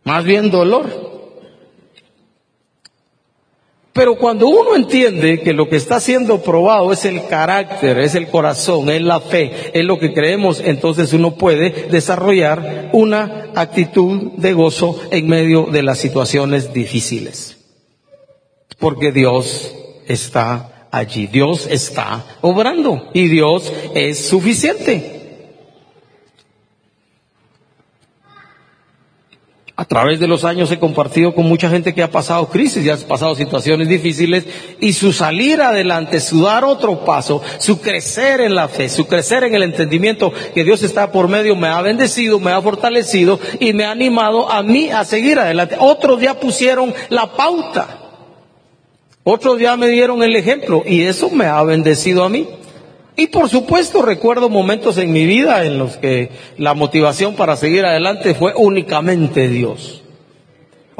Más 0.05 0.25
bien 0.25 0.51
dolor. 0.51 1.12
Pero 3.93 4.17
cuando 4.17 4.49
uno 4.49 4.75
entiende 4.75 5.41
que 5.41 5.53
lo 5.53 5.69
que 5.69 5.77
está 5.77 6.01
siendo 6.01 6.41
probado 6.43 6.93
es 6.93 7.05
el 7.05 7.27
carácter, 7.27 7.99
es 7.99 8.15
el 8.15 8.29
corazón, 8.29 8.89
es 8.89 9.03
la 9.03 9.21
fe, 9.21 9.71
es 9.75 9.85
lo 9.85 9.99
que 9.99 10.15
creemos, 10.15 10.61
entonces 10.65 11.13
uno 11.13 11.35
puede 11.35 11.89
desarrollar 11.91 12.89
una 12.93 13.51
actitud 13.55 14.33
de 14.39 14.55
gozo 14.55 14.99
en 15.11 15.29
medio 15.29 15.67
de 15.67 15.83
las 15.83 15.99
situaciones 15.99 16.73
difíciles. 16.73 17.59
Porque 18.79 19.13
Dios 19.13 19.75
está 20.09 20.89
allí, 20.91 21.27
Dios 21.27 21.69
está 21.71 22.25
obrando 22.41 23.11
y 23.13 23.29
Dios 23.29 23.71
es 23.95 24.27
suficiente. 24.27 25.12
A 29.83 29.85
través 29.85 30.21
de 30.21 30.29
los 30.29 30.45
años 30.45 30.71
he 30.71 30.79
compartido 30.79 31.35
con 31.35 31.47
mucha 31.47 31.69
gente 31.69 31.93
que 31.93 32.05
ha 32.05 32.11
pasado 32.13 32.47
crisis, 32.47 32.85
ya 32.85 32.95
ha 32.95 32.99
pasado 32.99 33.35
situaciones 33.35 33.89
difíciles 33.89 34.45
y 34.79 34.93
su 34.93 35.13
salir 35.13 35.61
adelante, 35.61 36.21
su 36.21 36.43
dar 36.43 36.63
otro 36.63 37.05
paso, 37.05 37.43
su 37.59 37.81
crecer 37.81 38.41
en 38.43 38.55
la 38.55 38.69
fe, 38.69 38.89
su 38.89 39.09
crecer 39.09 39.43
en 39.43 39.57
el 39.57 39.65
entendimiento 39.65 40.33
que 40.55 40.63
Dios 40.63 40.85
está 40.85 41.11
por 41.11 41.27
medio, 41.27 41.57
me 41.57 41.67
ha 41.67 41.83
bendecido, 41.83 42.39
me 42.39 42.53
ha 42.53 42.63
fortalecido 42.63 43.41
y 43.59 43.73
me 43.73 43.85
ha 43.85 43.91
animado 43.91 44.49
a 44.49 44.63
mí 44.63 44.89
a 44.89 45.05
seguir 45.05 45.41
adelante. 45.41 45.75
Otros 45.81 46.21
ya 46.21 46.39
pusieron 46.39 46.95
la 47.09 47.33
pauta, 47.33 47.99
otros 49.25 49.59
ya 49.59 49.77
me 49.77 49.89
dieron 49.89 50.23
el 50.23 50.37
ejemplo 50.37 50.85
y 50.87 51.03
eso 51.03 51.29
me 51.29 51.47
ha 51.47 51.61
bendecido 51.65 52.23
a 52.23 52.29
mí. 52.29 52.47
Y 53.17 53.27
por 53.27 53.49
supuesto 53.49 54.03
recuerdo 54.03 54.49
momentos 54.49 54.97
en 54.97 55.13
mi 55.13 55.27
vida 55.27 55.65
en 55.65 55.79
los 55.79 55.99
que 55.99 56.31
la 56.57 56.75
motivación 56.75 57.35
para 57.35 57.57
seguir 57.57 57.85
adelante 57.85 58.35
fue 58.35 58.55
únicamente 58.57 59.49
Dios. 59.49 60.02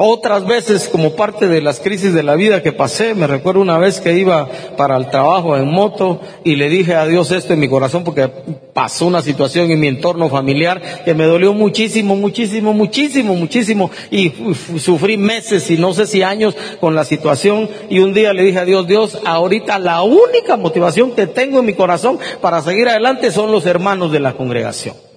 Otras 0.05 0.45
veces, 0.45 0.89
como 0.89 1.15
parte 1.15 1.47
de 1.47 1.61
las 1.61 1.79
crisis 1.79 2.13
de 2.13 2.23
la 2.23 2.35
vida 2.35 2.61
que 2.61 2.73
pasé, 2.73 3.15
me 3.15 3.25
recuerdo 3.25 3.61
una 3.61 3.77
vez 3.77 4.01
que 4.01 4.11
iba 4.17 4.49
para 4.75 4.97
el 4.97 5.09
trabajo 5.09 5.55
en 5.55 5.71
moto 5.71 6.19
y 6.43 6.57
le 6.57 6.67
dije 6.67 6.93
a 6.93 7.05
Dios 7.05 7.31
esto 7.31 7.53
en 7.53 7.61
mi 7.61 7.69
corazón 7.69 8.03
porque 8.03 8.27
pasó 8.73 9.07
una 9.07 9.21
situación 9.21 9.71
en 9.71 9.79
mi 9.79 9.87
entorno 9.87 10.27
familiar 10.27 10.81
que 11.05 11.13
me 11.13 11.23
dolió 11.23 11.53
muchísimo, 11.53 12.17
muchísimo, 12.17 12.73
muchísimo, 12.73 13.33
muchísimo 13.33 13.91
y 14.11 14.33
sufrí 14.77 15.15
meses 15.15 15.71
y 15.71 15.77
no 15.77 15.93
sé 15.93 16.05
si 16.05 16.21
años 16.21 16.53
con 16.81 16.95
la 16.95 17.05
situación 17.05 17.69
y 17.89 17.99
un 17.99 18.13
día 18.13 18.33
le 18.33 18.43
dije 18.43 18.59
a 18.59 18.65
Dios, 18.65 18.85
Dios, 18.85 19.21
ahorita 19.23 19.79
la 19.79 20.01
única 20.03 20.57
motivación 20.57 21.11
que 21.11 21.27
tengo 21.27 21.59
en 21.59 21.65
mi 21.65 21.75
corazón 21.75 22.19
para 22.41 22.61
seguir 22.61 22.89
adelante 22.89 23.31
son 23.31 23.53
los 23.53 23.65
hermanos 23.65 24.11
de 24.11 24.19
la 24.19 24.33
congregación. 24.33 25.12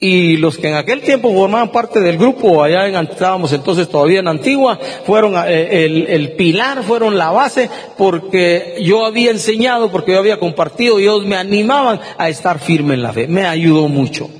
Y 0.00 0.36
los 0.36 0.58
que 0.58 0.68
en 0.68 0.74
aquel 0.74 1.00
tiempo 1.00 1.32
formaban 1.32 1.72
parte 1.72 1.98
del 1.98 2.18
grupo, 2.18 2.62
allá 2.62 2.86
en, 2.86 2.94
estábamos 2.94 3.52
entonces 3.52 3.88
todavía 3.88 4.20
en 4.20 4.28
Antigua, 4.28 4.78
fueron 5.04 5.34
eh, 5.48 5.84
el, 5.84 6.06
el, 6.06 6.32
pilar, 6.32 6.84
fueron 6.84 7.18
la 7.18 7.32
base, 7.32 7.68
porque 7.96 8.76
yo 8.80 9.04
había 9.04 9.32
enseñado, 9.32 9.90
porque 9.90 10.12
yo 10.12 10.18
había 10.20 10.38
compartido, 10.38 11.00
y 11.00 11.02
ellos 11.02 11.26
me 11.26 11.36
animaban 11.36 12.00
a 12.16 12.28
estar 12.28 12.60
firme 12.60 12.94
en 12.94 13.02
la 13.02 13.12
fe. 13.12 13.26
Me 13.26 13.44
ayudó 13.44 13.88
mucho. 13.88 14.30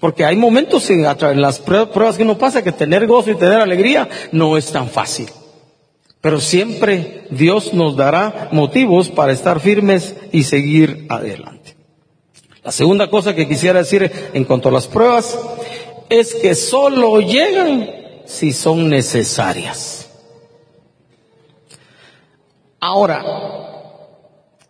Porque 0.00 0.24
hay 0.24 0.36
momentos 0.36 0.90
en, 0.90 1.06
en 1.06 1.40
las 1.40 1.58
pruebas 1.60 2.16
que 2.16 2.22
uno 2.22 2.36
pasa 2.36 2.62
que 2.62 2.72
tener 2.72 3.06
gozo 3.06 3.30
y 3.30 3.36
tener 3.36 3.60
alegría 3.60 4.06
no 4.32 4.58
es 4.58 4.70
tan 4.70 4.88
fácil. 4.88 5.28
Pero 6.20 6.40
siempre 6.40 7.24
Dios 7.30 7.72
nos 7.72 7.96
dará 7.96 8.48
motivos 8.52 9.08
para 9.08 9.32
estar 9.32 9.60
firmes 9.60 10.16
y 10.32 10.42
seguir 10.42 11.06
adelante. 11.08 11.59
La 12.62 12.72
segunda 12.72 13.08
cosa 13.08 13.34
que 13.34 13.48
quisiera 13.48 13.78
decir 13.78 14.10
en 14.34 14.44
cuanto 14.44 14.68
a 14.68 14.72
las 14.72 14.86
pruebas 14.86 15.38
es 16.10 16.34
que 16.34 16.54
solo 16.54 17.20
llegan 17.20 17.88
si 18.26 18.52
son 18.52 18.90
necesarias. 18.90 20.10
Ahora, 22.78 23.22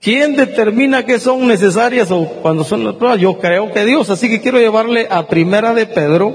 ¿quién 0.00 0.37
determina 0.37 1.05
que 1.05 1.18
son 1.18 1.46
necesarias 1.48 2.11
o 2.11 2.26
cuando 2.42 2.62
son 2.62 2.85
las 2.85 2.94
pruebas? 2.94 3.20
Yo 3.20 3.38
creo 3.38 3.72
que 3.72 3.85
Dios, 3.85 4.09
así 4.11 4.29
que 4.29 4.40
quiero 4.40 4.59
llevarle 4.59 5.09
a 5.11 5.26
Primera 5.26 5.74
de 5.74 5.87
Pedro, 5.87 6.35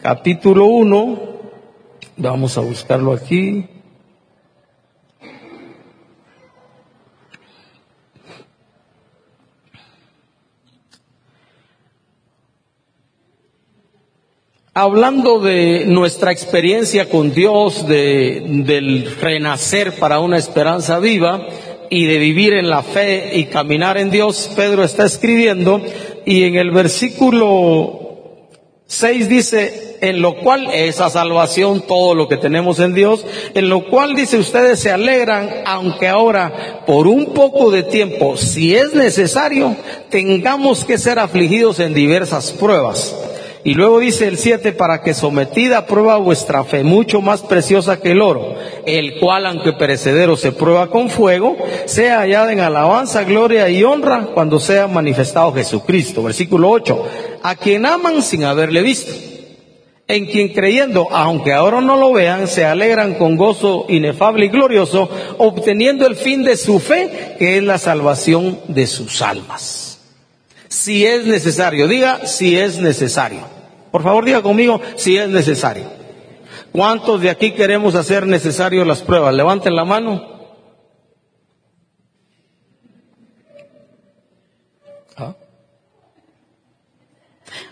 capítulo 0.00 0.66
1, 0.66 1.20
vamos 2.16 2.58
a 2.58 2.60
buscarlo 2.60 3.12
aquí. 3.12 3.68
Hablando 14.74 15.38
de 15.38 15.84
nuestra 15.84 16.32
experiencia 16.32 17.10
con 17.10 17.34
Dios, 17.34 17.86
de, 17.86 18.42
del 18.64 19.14
renacer 19.20 19.92
para 19.96 20.18
una 20.18 20.38
esperanza 20.38 20.98
viva 20.98 21.46
y 21.90 22.06
de 22.06 22.16
vivir 22.16 22.54
en 22.54 22.70
la 22.70 22.82
fe 22.82 23.32
y 23.34 23.44
caminar 23.44 23.98
en 23.98 24.10
Dios, 24.10 24.50
Pedro 24.56 24.82
está 24.82 25.04
escribiendo 25.04 25.82
y 26.24 26.44
en 26.44 26.54
el 26.54 26.70
versículo 26.70 28.48
6 28.86 29.28
dice, 29.28 29.98
en 30.00 30.22
lo 30.22 30.38
cual 30.38 30.66
esa 30.72 31.10
salvación, 31.10 31.82
todo 31.86 32.14
lo 32.14 32.26
que 32.26 32.38
tenemos 32.38 32.80
en 32.80 32.94
Dios, 32.94 33.26
en 33.52 33.68
lo 33.68 33.84
cual 33.90 34.14
dice 34.14 34.38
ustedes 34.38 34.80
se 34.80 34.90
alegran, 34.90 35.50
aunque 35.66 36.08
ahora 36.08 36.82
por 36.86 37.08
un 37.08 37.34
poco 37.34 37.70
de 37.70 37.82
tiempo, 37.82 38.38
si 38.38 38.74
es 38.74 38.94
necesario, 38.94 39.76
tengamos 40.08 40.86
que 40.86 40.96
ser 40.96 41.18
afligidos 41.18 41.78
en 41.78 41.92
diversas 41.92 42.52
pruebas 42.52 43.14
y 43.64 43.74
luego 43.74 44.00
dice 44.00 44.26
el 44.26 44.38
7, 44.38 44.72
para 44.72 45.02
que 45.02 45.14
sometida 45.14 45.78
a 45.78 45.86
prueba 45.86 46.16
vuestra 46.16 46.64
fe, 46.64 46.82
mucho 46.82 47.20
más 47.20 47.42
preciosa 47.42 48.00
que 48.00 48.10
el 48.10 48.20
oro, 48.20 48.54
el 48.86 49.20
cual, 49.20 49.46
aunque 49.46 49.72
perecedero, 49.72 50.36
se 50.36 50.50
prueba 50.50 50.88
con 50.88 51.08
fuego, 51.10 51.56
sea 51.84 52.18
hallada 52.18 52.52
en 52.52 52.58
alabanza, 52.58 53.22
gloria 53.22 53.68
y 53.68 53.84
honra 53.84 54.30
cuando 54.34 54.58
sea 54.58 54.88
manifestado 54.88 55.52
Jesucristo. 55.52 56.24
Versículo 56.24 56.70
8, 56.70 57.06
a 57.44 57.54
quien 57.54 57.86
aman 57.86 58.22
sin 58.22 58.42
haberle 58.42 58.82
visto, 58.82 59.12
en 60.08 60.26
quien 60.26 60.48
creyendo, 60.48 61.06
aunque 61.12 61.52
ahora 61.52 61.80
no 61.80 61.96
lo 61.96 62.12
vean, 62.12 62.48
se 62.48 62.64
alegran 62.64 63.14
con 63.14 63.36
gozo 63.36 63.86
inefable 63.88 64.46
y 64.46 64.48
glorioso, 64.48 65.08
obteniendo 65.38 66.08
el 66.08 66.16
fin 66.16 66.42
de 66.42 66.56
su 66.56 66.80
fe, 66.80 67.36
que 67.38 67.58
es 67.58 67.62
la 67.62 67.78
salvación 67.78 68.58
de 68.66 68.88
sus 68.88 69.22
almas 69.22 69.91
si 70.72 71.04
es 71.04 71.26
necesario. 71.26 71.86
Diga 71.86 72.26
si 72.26 72.58
es 72.58 72.80
necesario. 72.80 73.40
Por 73.90 74.02
favor, 74.02 74.24
diga 74.24 74.40
conmigo 74.40 74.80
si 74.96 75.18
es 75.18 75.28
necesario. 75.28 75.84
¿Cuántos 76.72 77.20
de 77.20 77.28
aquí 77.28 77.52
queremos 77.52 77.94
hacer 77.94 78.26
necesario 78.26 78.84
las 78.86 79.02
pruebas? 79.02 79.34
Levanten 79.34 79.76
la 79.76 79.84
mano. 79.84 80.26
¿Ah? 85.18 85.34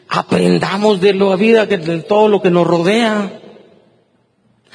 Aprendamos 0.07 1.01
de 1.01 1.15
la 1.15 1.37
vida, 1.37 1.65
de 1.65 2.03
todo 2.03 2.29
lo 2.29 2.43
que 2.43 2.51
nos 2.51 2.67
rodea. 2.67 3.40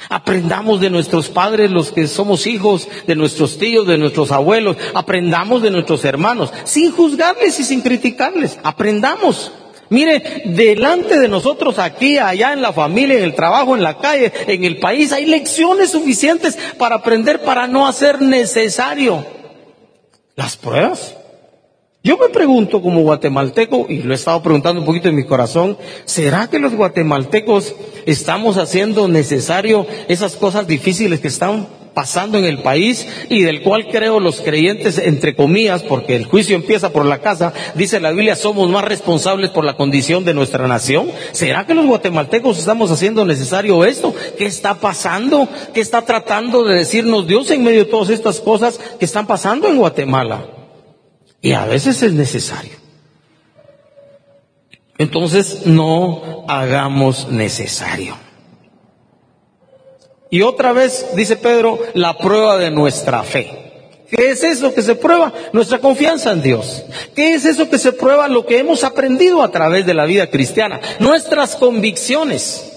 Aprendamos 0.08 0.80
de 0.80 0.90
nuestros 0.90 1.28
padres, 1.28 1.70
los 1.70 1.90
que 1.90 2.06
somos 2.06 2.46
hijos, 2.46 2.88
de 3.06 3.16
nuestros 3.16 3.58
tíos, 3.58 3.86
de 3.86 3.98
nuestros 3.98 4.30
abuelos. 4.30 4.76
Aprendamos 4.94 5.62
de 5.62 5.70
nuestros 5.70 6.04
hermanos, 6.04 6.52
sin 6.64 6.92
juzgarles 6.92 7.58
y 7.58 7.64
sin 7.64 7.80
criticarles. 7.80 8.58
Aprendamos. 8.62 9.52
Mire, 9.88 10.42
delante 10.46 11.18
de 11.18 11.28
nosotros 11.28 11.78
aquí, 11.78 12.18
allá 12.18 12.52
en 12.52 12.60
la 12.60 12.72
familia, 12.72 13.18
en 13.18 13.24
el 13.24 13.34
trabajo, 13.34 13.76
en 13.76 13.82
la 13.82 13.98
calle, 13.98 14.32
en 14.46 14.64
el 14.64 14.78
país, 14.78 15.12
hay 15.12 15.26
lecciones 15.26 15.90
suficientes 15.90 16.58
para 16.78 16.96
aprender 16.96 17.42
para 17.42 17.66
no 17.66 17.86
hacer 17.86 18.20
necesario 18.20 19.24
las 20.34 20.56
pruebas. 20.56 21.14
Yo 22.06 22.16
me 22.16 22.28
pregunto 22.28 22.80
como 22.80 23.00
guatemalteco, 23.00 23.86
y 23.88 24.04
lo 24.04 24.12
he 24.12 24.14
estado 24.14 24.40
preguntando 24.40 24.78
un 24.78 24.86
poquito 24.86 25.08
en 25.08 25.16
mi 25.16 25.24
corazón, 25.24 25.76
¿será 26.04 26.48
que 26.48 26.60
los 26.60 26.72
guatemaltecos 26.72 27.74
estamos 28.06 28.58
haciendo 28.58 29.08
necesario 29.08 29.88
esas 30.06 30.36
cosas 30.36 30.68
difíciles 30.68 31.18
que 31.18 31.26
están 31.26 31.66
pasando 31.94 32.38
en 32.38 32.44
el 32.44 32.58
país 32.58 33.08
y 33.28 33.42
del 33.42 33.60
cual 33.60 33.88
creo 33.90 34.20
los 34.20 34.40
creyentes, 34.40 34.98
entre 34.98 35.34
comillas, 35.34 35.82
porque 35.82 36.14
el 36.14 36.26
juicio 36.26 36.54
empieza 36.54 36.92
por 36.92 37.06
la 37.06 37.18
casa, 37.18 37.52
dice 37.74 37.98
la 37.98 38.12
Biblia, 38.12 38.36
somos 38.36 38.70
más 38.70 38.84
responsables 38.84 39.50
por 39.50 39.64
la 39.64 39.76
condición 39.76 40.24
de 40.24 40.34
nuestra 40.34 40.68
nación. 40.68 41.08
¿Será 41.32 41.66
que 41.66 41.74
los 41.74 41.86
guatemaltecos 41.86 42.60
estamos 42.60 42.92
haciendo 42.92 43.24
necesario 43.24 43.84
esto? 43.84 44.14
¿Qué 44.38 44.46
está 44.46 44.76
pasando? 44.76 45.48
¿Qué 45.74 45.80
está 45.80 46.02
tratando 46.02 46.62
de 46.62 46.76
decirnos 46.76 47.26
Dios 47.26 47.50
en 47.50 47.64
medio 47.64 47.80
de 47.80 47.90
todas 47.90 48.10
estas 48.10 48.38
cosas 48.38 48.78
que 49.00 49.06
están 49.06 49.26
pasando 49.26 49.66
en 49.66 49.78
Guatemala? 49.78 50.55
Y 51.40 51.52
a 51.52 51.64
veces 51.66 52.02
es 52.02 52.12
necesario. 52.12 52.72
Entonces 54.98 55.66
no 55.66 56.44
hagamos 56.48 57.28
necesario. 57.28 58.16
Y 60.30 60.42
otra 60.42 60.72
vez, 60.72 61.06
dice 61.14 61.36
Pedro, 61.36 61.78
la 61.94 62.16
prueba 62.18 62.56
de 62.56 62.70
nuestra 62.70 63.22
fe. 63.22 63.66
¿Qué 64.10 64.30
es 64.30 64.42
eso 64.42 64.72
que 64.72 64.82
se 64.82 64.94
prueba? 64.94 65.32
Nuestra 65.52 65.78
confianza 65.78 66.32
en 66.32 66.42
Dios. 66.42 66.84
¿Qué 67.14 67.34
es 67.34 67.44
eso 67.44 67.68
que 67.68 67.78
se 67.78 67.92
prueba? 67.92 68.28
Lo 68.28 68.46
que 68.46 68.58
hemos 68.58 68.84
aprendido 68.84 69.42
a 69.42 69.50
través 69.50 69.84
de 69.84 69.94
la 69.94 70.04
vida 70.04 70.28
cristiana. 70.28 70.80
Nuestras 71.00 71.56
convicciones. 71.56 72.75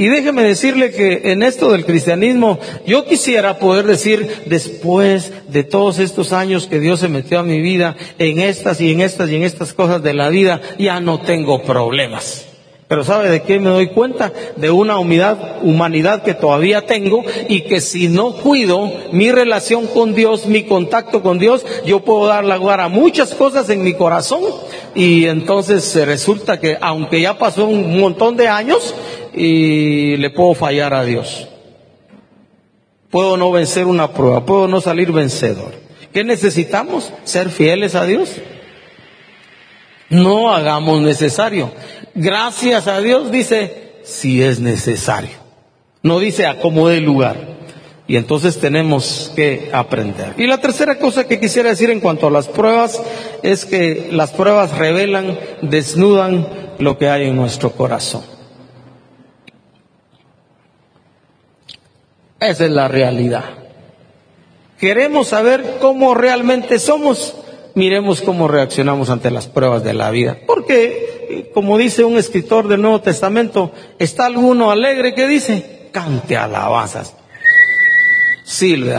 Y 0.00 0.08
déjeme 0.08 0.42
decirle 0.42 0.92
que 0.92 1.30
en 1.30 1.42
esto 1.42 1.72
del 1.72 1.84
cristianismo, 1.84 2.58
yo 2.86 3.04
quisiera 3.04 3.58
poder 3.58 3.84
decir, 3.84 4.44
después 4.46 5.30
de 5.48 5.62
todos 5.62 5.98
estos 5.98 6.32
años 6.32 6.66
que 6.66 6.80
Dios 6.80 7.00
se 7.00 7.08
metió 7.08 7.38
a 7.38 7.42
mi 7.42 7.60
vida, 7.60 7.98
en 8.18 8.40
estas 8.40 8.80
y 8.80 8.92
en 8.92 9.02
estas 9.02 9.28
y 9.28 9.36
en 9.36 9.42
estas 9.42 9.74
cosas 9.74 10.02
de 10.02 10.14
la 10.14 10.30
vida, 10.30 10.62
ya 10.78 11.00
no 11.00 11.20
tengo 11.20 11.62
problemas. 11.64 12.46
Pero 12.90 13.04
¿sabe 13.04 13.28
de 13.28 13.42
qué 13.42 13.60
me 13.60 13.70
doy 13.70 13.88
cuenta? 13.88 14.32
De 14.56 14.68
una 14.68 14.98
humanidad, 14.98 15.58
humanidad 15.62 16.24
que 16.24 16.34
todavía 16.34 16.86
tengo 16.86 17.22
y 17.48 17.60
que 17.60 17.80
si 17.80 18.08
no 18.08 18.32
cuido 18.32 18.90
mi 19.12 19.30
relación 19.30 19.86
con 19.86 20.12
Dios, 20.12 20.46
mi 20.46 20.64
contacto 20.64 21.22
con 21.22 21.38
Dios, 21.38 21.64
yo 21.86 22.00
puedo 22.00 22.26
dar 22.26 22.44
lugar 22.44 22.80
a 22.80 22.88
muchas 22.88 23.32
cosas 23.34 23.70
en 23.70 23.84
mi 23.84 23.92
corazón 23.94 24.42
y 24.96 25.26
entonces 25.26 25.94
resulta 26.04 26.58
que 26.58 26.78
aunque 26.80 27.20
ya 27.20 27.38
pasó 27.38 27.66
un 27.66 28.00
montón 28.00 28.36
de 28.36 28.48
años 28.48 28.92
y 29.34 30.16
le 30.16 30.30
puedo 30.30 30.54
fallar 30.54 30.94
a 30.94 31.04
Dios. 31.04 31.48
Puedo 33.10 33.36
no 33.36 33.50
vencer 33.50 33.86
una 33.86 34.12
prueba, 34.12 34.44
puedo 34.44 34.68
no 34.68 34.80
salir 34.80 35.12
vencedor. 35.12 35.74
¿Qué 36.12 36.24
necesitamos? 36.24 37.12
Ser 37.24 37.50
fieles 37.50 37.94
a 37.94 38.04
Dios. 38.04 38.36
No 40.08 40.52
hagamos 40.52 41.00
necesario 41.02 41.72
gracias 42.14 42.86
a 42.86 43.00
Dios 43.00 43.30
dice, 43.30 43.92
si 44.04 44.42
es 44.42 44.60
necesario. 44.60 45.38
No 46.02 46.18
dice 46.18 46.46
a 46.46 46.58
como 46.60 46.88
de 46.88 47.00
lugar. 47.00 47.60
Y 48.06 48.16
entonces 48.16 48.58
tenemos 48.58 49.32
que 49.36 49.70
aprender. 49.72 50.34
Y 50.36 50.46
la 50.46 50.58
tercera 50.58 50.98
cosa 50.98 51.28
que 51.28 51.38
quisiera 51.38 51.68
decir 51.68 51.90
en 51.90 52.00
cuanto 52.00 52.26
a 52.26 52.30
las 52.30 52.48
pruebas 52.48 53.00
es 53.44 53.64
que 53.64 54.08
las 54.10 54.32
pruebas 54.32 54.76
revelan, 54.76 55.38
desnudan 55.62 56.48
lo 56.78 56.98
que 56.98 57.08
hay 57.08 57.28
en 57.28 57.36
nuestro 57.36 57.70
corazón. 57.70 58.22
Esa 62.40 62.64
es 62.64 62.70
la 62.70 62.88
realidad. 62.88 63.44
Queremos 64.78 65.28
saber 65.28 65.76
cómo 65.80 66.14
realmente 66.14 66.78
somos 66.78 67.34
miremos 67.74 68.20
cómo 68.22 68.48
reaccionamos 68.48 69.10
ante 69.10 69.30
las 69.30 69.46
pruebas 69.46 69.84
de 69.84 69.94
la 69.94 70.10
vida. 70.10 70.38
Porque, 70.46 71.50
como 71.54 71.78
dice 71.78 72.04
un 72.04 72.18
escritor 72.18 72.68
del 72.68 72.82
Nuevo 72.82 73.00
Testamento, 73.00 73.72
¿está 73.98 74.26
alguno 74.26 74.70
alegre 74.70 75.14
que 75.14 75.26
dice? 75.26 75.88
Cante 75.92 76.36
alabanzas. 76.36 77.14
Silve. 78.44 78.96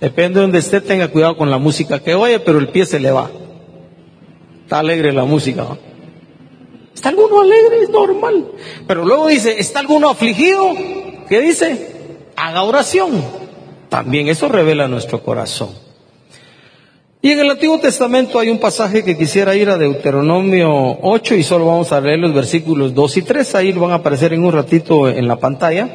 Depende 0.00 0.36
de 0.36 0.42
donde 0.42 0.58
esté, 0.58 0.80
tenga 0.80 1.08
cuidado 1.08 1.36
con 1.36 1.50
la 1.50 1.58
música 1.58 1.98
que 1.98 2.14
oye, 2.14 2.40
pero 2.40 2.58
el 2.58 2.68
pie 2.68 2.86
se 2.86 3.00
le 3.00 3.10
va. 3.10 3.30
Está 4.62 4.78
alegre 4.78 5.12
la 5.12 5.24
música. 5.24 5.66
¿Está 7.00 7.08
alguno 7.08 7.40
alegre? 7.40 7.80
Es 7.80 7.88
normal. 7.88 8.46
Pero 8.86 9.06
luego 9.06 9.28
dice, 9.28 9.58
¿está 9.58 9.80
alguno 9.80 10.10
afligido? 10.10 10.74
¿Qué 11.30 11.40
dice? 11.40 11.86
Haga 12.36 12.62
oración. 12.62 13.24
También 13.88 14.28
eso 14.28 14.48
revela 14.48 14.86
nuestro 14.86 15.22
corazón. 15.22 15.70
Y 17.22 17.30
en 17.30 17.40
el 17.40 17.48
Antiguo 17.48 17.80
Testamento 17.80 18.38
hay 18.38 18.50
un 18.50 18.60
pasaje 18.60 19.02
que 19.02 19.16
quisiera 19.16 19.56
ir 19.56 19.70
a 19.70 19.78
Deuteronomio 19.78 20.98
8 21.00 21.36
y 21.36 21.42
solo 21.42 21.64
vamos 21.64 21.90
a 21.90 22.02
leer 22.02 22.18
los 22.18 22.34
versículos 22.34 22.92
2 22.92 23.16
y 23.16 23.22
3, 23.22 23.54
ahí 23.54 23.72
van 23.72 23.92
a 23.92 23.94
aparecer 23.94 24.34
en 24.34 24.44
un 24.44 24.52
ratito 24.52 25.08
en 25.08 25.26
la 25.26 25.36
pantalla. 25.36 25.88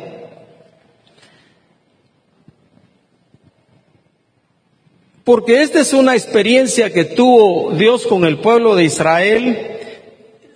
Porque 5.24 5.62
esta 5.62 5.82
es 5.82 5.94
una 5.94 6.16
experiencia 6.16 6.92
que 6.92 7.04
tuvo 7.04 7.74
Dios 7.74 8.08
con 8.08 8.26
el 8.26 8.40
pueblo 8.40 8.74
de 8.74 8.86
Israel. 8.86 9.75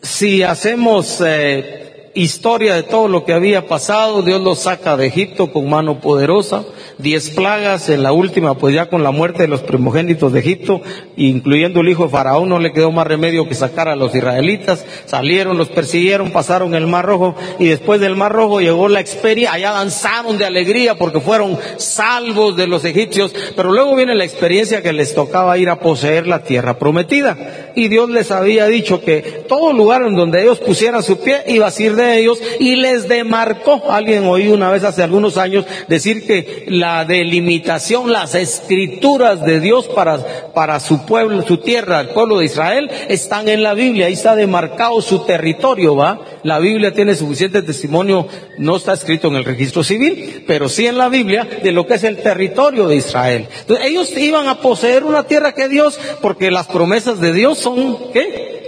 Si 0.01 0.43
hacemos 0.43 1.21
eh, 1.25 1.78
historia 2.15 2.75
de 2.75 2.83
todo 2.83 3.07
lo 3.07 3.25
que 3.25 3.33
había 3.33 3.67
pasado, 3.67 4.21
Dios 4.21 4.41
los 4.41 4.59
saca 4.59 4.97
de 4.97 5.07
Egipto 5.07 5.51
con 5.51 5.69
mano 5.69 5.99
poderosa. 5.99 6.63
Diez 6.97 7.29
plagas, 7.29 7.89
en 7.89 8.03
la 8.03 8.11
última, 8.11 8.55
pues 8.55 8.75
ya 8.75 8.89
con 8.89 9.03
la 9.03 9.11
muerte 9.11 9.43
de 9.43 9.47
los 9.47 9.61
primogénitos 9.61 10.33
de 10.33 10.39
Egipto, 10.39 10.81
incluyendo 11.15 11.79
el 11.79 11.89
hijo 11.89 12.03
de 12.03 12.09
Faraón, 12.09 12.49
no 12.49 12.59
le 12.59 12.73
quedó 12.73 12.91
más 12.91 13.07
remedio 13.07 13.47
que 13.47 13.55
sacar 13.55 13.87
a 13.87 13.95
los 13.95 14.13
israelitas, 14.13 14.85
salieron, 15.05 15.57
los 15.57 15.69
persiguieron, 15.69 16.31
pasaron 16.31 16.75
el 16.75 16.87
Mar 16.87 17.05
Rojo, 17.05 17.35
y 17.57 17.67
después 17.67 18.01
del 18.01 18.15
Mar 18.15 18.33
Rojo 18.33 18.59
llegó 18.59 18.89
la 18.89 18.99
experiencia, 18.99 19.53
allá 19.53 19.71
danzaron 19.71 20.37
de 20.37 20.45
alegría 20.45 20.95
porque 20.95 21.21
fueron 21.21 21.57
salvos 21.77 22.57
de 22.57 22.67
los 22.67 22.83
egipcios, 22.83 23.33
pero 23.55 23.71
luego 23.71 23.95
viene 23.95 24.15
la 24.15 24.25
experiencia 24.25 24.81
que 24.81 24.91
les 24.91 25.15
tocaba 25.15 25.57
ir 25.57 25.69
a 25.69 25.79
poseer 25.79 26.27
la 26.27 26.43
tierra 26.43 26.79
prometida, 26.79 27.71
y 27.75 27.87
Dios 27.87 28.09
les 28.09 28.31
había 28.31 28.67
dicho 28.67 29.01
que 29.01 29.45
todo 29.47 29.71
lugar 29.71 30.01
en 30.01 30.15
donde 30.15 30.41
ellos 30.41 30.59
pusieran 30.59 31.01
su 31.01 31.19
pie 31.19 31.43
iba 31.47 31.67
a 31.67 31.71
ser 31.71 31.98
de 32.03 32.19
ellos, 32.19 32.39
y 32.59 32.75
les 32.75 33.07
demarcó, 33.07 33.91
alguien 33.91 34.25
oí 34.25 34.47
una 34.47 34.71
vez 34.71 34.83
hace 34.83 35.03
algunos 35.03 35.37
años 35.37 35.65
decir 35.87 36.25
que 36.25 36.65
la 36.67 37.05
delimitación, 37.05 38.11
las 38.11 38.35
escrituras 38.35 39.43
de 39.45 39.59
Dios 39.59 39.87
para, 39.87 40.17
para 40.53 40.79
su 40.79 41.05
pueblo, 41.05 41.41
su 41.43 41.57
tierra, 41.57 42.01
el 42.01 42.09
pueblo 42.09 42.39
de 42.39 42.45
Israel, 42.45 42.89
están 43.07 43.47
en 43.47 43.63
la 43.63 43.73
Biblia, 43.73 44.07
ahí 44.07 44.13
está 44.13 44.35
demarcado 44.35 45.01
su 45.01 45.25
territorio, 45.25 45.95
¿va? 45.95 46.19
La 46.43 46.59
Biblia 46.59 46.93
tiene 46.93 47.15
suficiente 47.15 47.61
testimonio, 47.61 48.27
no 48.57 48.77
está 48.77 48.93
escrito 48.93 49.27
en 49.27 49.35
el 49.35 49.45
registro 49.45 49.83
civil, 49.83 50.43
pero 50.47 50.69
sí 50.69 50.87
en 50.87 50.97
la 50.97 51.09
Biblia 51.09 51.47
de 51.61 51.71
lo 51.71 51.85
que 51.85 51.95
es 51.95 52.03
el 52.03 52.17
territorio 52.17 52.87
de 52.87 52.95
Israel. 52.95 53.47
Entonces, 53.61 53.85
ellos 53.85 54.15
iban 54.17 54.47
a 54.47 54.61
poseer 54.61 55.03
una 55.03 55.23
tierra 55.23 55.53
que 55.53 55.67
Dios, 55.67 55.99
porque 56.21 56.51
las 56.51 56.67
promesas 56.67 57.19
de 57.19 57.33
Dios 57.33 57.57
son, 57.57 58.11
¿qué? 58.13 58.58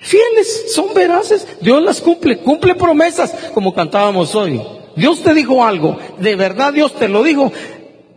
Fieles, 0.00 0.72
son 0.74 0.94
veraces, 0.94 1.46
Dios 1.60 1.82
las 1.82 2.00
cumple, 2.00 2.38
cumple 2.38 2.74
promesas, 2.74 3.34
como 3.52 3.74
cantábamos 3.74 4.34
hoy. 4.34 4.60
Dios 4.96 5.22
te 5.22 5.34
dijo 5.34 5.64
algo, 5.64 5.96
de 6.18 6.36
verdad 6.36 6.72
Dios 6.72 6.94
te 6.94 7.08
lo 7.08 7.22
dijo, 7.22 7.52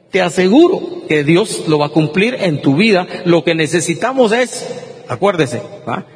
te 0.10 0.22
aseguro 0.22 1.04
que 1.08 1.24
Dios 1.24 1.63
lo 1.67 1.80
va 1.80 1.88
a 1.88 1.89
cumplir 1.89 2.36
en 2.39 2.62
tu 2.62 2.76
vida. 2.76 3.06
Lo 3.26 3.43
que 3.43 3.56
necesitamos 3.56 4.32
es, 4.32 4.65
acuérdese, 5.10 5.62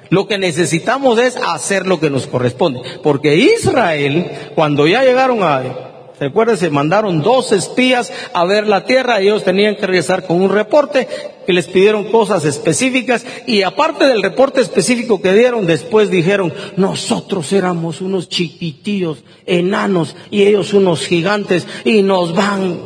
lo 0.09 0.27
que 0.27 0.37
necesitamos 0.37 1.19
es 1.19 1.35
hacer 1.35 1.85
lo 1.85 1.99
que 1.99 2.09
nos 2.09 2.27
corresponde. 2.27 2.81
Porque 3.03 3.35
Israel, 3.35 4.31
cuando 4.55 4.87
ya 4.87 5.03
llegaron 5.03 5.43
a, 5.43 5.96
Recuérdense, 6.19 6.69
mandaron 6.71 7.21
dos 7.21 7.51
espías 7.51 8.11
a 8.33 8.43
ver 8.45 8.67
la 8.67 8.85
tierra, 8.85 9.19
ellos 9.19 9.43
tenían 9.43 9.75
que 9.75 9.85
regresar 9.85 10.25
con 10.25 10.41
un 10.41 10.49
reporte 10.49 11.07
que 11.45 11.53
les 11.53 11.67
pidieron 11.67 12.11
cosas 12.11 12.43
específicas 12.43 13.25
y 13.45 13.61
aparte 13.61 14.05
del 14.05 14.23
reporte 14.23 14.61
específico 14.61 15.21
que 15.21 15.33
dieron, 15.33 15.67
después 15.67 16.09
dijeron, 16.09 16.51
nosotros 16.75 17.53
éramos 17.53 18.01
unos 18.01 18.29
chiquitillos, 18.29 19.23
enanos 19.45 20.15
y 20.31 20.43
ellos 20.43 20.73
unos 20.73 21.05
gigantes 21.05 21.67
y 21.85 22.01
nos 22.01 22.35
van 22.35 22.81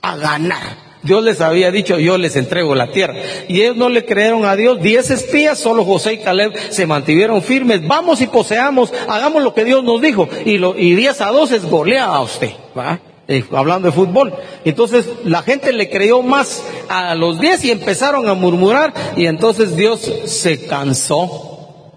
a 0.00 0.16
ganar. 0.16 0.85
Dios 1.06 1.22
les 1.22 1.40
había 1.40 1.70
dicho, 1.70 1.98
yo 1.98 2.18
les 2.18 2.36
entrego 2.36 2.74
la 2.74 2.90
tierra. 2.90 3.14
Y 3.48 3.62
ellos 3.62 3.76
no 3.76 3.88
le 3.88 4.04
creyeron 4.04 4.44
a 4.44 4.56
Dios. 4.56 4.82
Diez 4.82 5.10
espías, 5.10 5.58
solo 5.58 5.84
José 5.84 6.14
y 6.14 6.18
Caleb 6.18 6.52
se 6.70 6.86
mantuvieron 6.86 7.42
firmes. 7.42 7.86
Vamos 7.86 8.20
y 8.20 8.26
poseamos, 8.26 8.92
hagamos 9.08 9.42
lo 9.42 9.54
que 9.54 9.64
Dios 9.64 9.84
nos 9.84 10.00
dijo. 10.00 10.28
Y, 10.44 10.58
lo, 10.58 10.76
y 10.76 10.94
diez 10.94 11.20
a 11.20 11.30
dos 11.30 11.52
es 11.52 11.64
golea 11.64 12.06
a 12.06 12.20
usted. 12.20 12.50
¿va? 12.76 13.00
Eh, 13.28 13.44
hablando 13.52 13.88
de 13.88 13.92
fútbol. 13.92 14.34
Entonces 14.64 15.08
la 15.24 15.42
gente 15.42 15.72
le 15.72 15.88
creyó 15.88 16.22
más 16.22 16.64
a 16.88 17.14
los 17.14 17.40
diez 17.40 17.64
y 17.64 17.70
empezaron 17.70 18.28
a 18.28 18.34
murmurar. 18.34 18.92
Y 19.16 19.26
entonces 19.26 19.76
Dios 19.76 20.00
se 20.24 20.66
cansó 20.66 21.92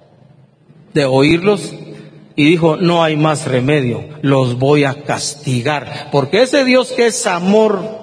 de 0.93 1.05
oírlos 1.05 1.73
y 2.35 2.45
dijo, 2.45 2.77
no 2.77 3.03
hay 3.03 3.17
más 3.17 3.47
remedio, 3.47 4.05
los 4.21 4.57
voy 4.57 4.85
a 4.85 5.03
castigar. 5.03 6.07
Porque 6.09 6.41
ese 6.43 6.63
Dios 6.63 6.93
que 6.93 7.07
es 7.07 7.27
amor 7.27 7.98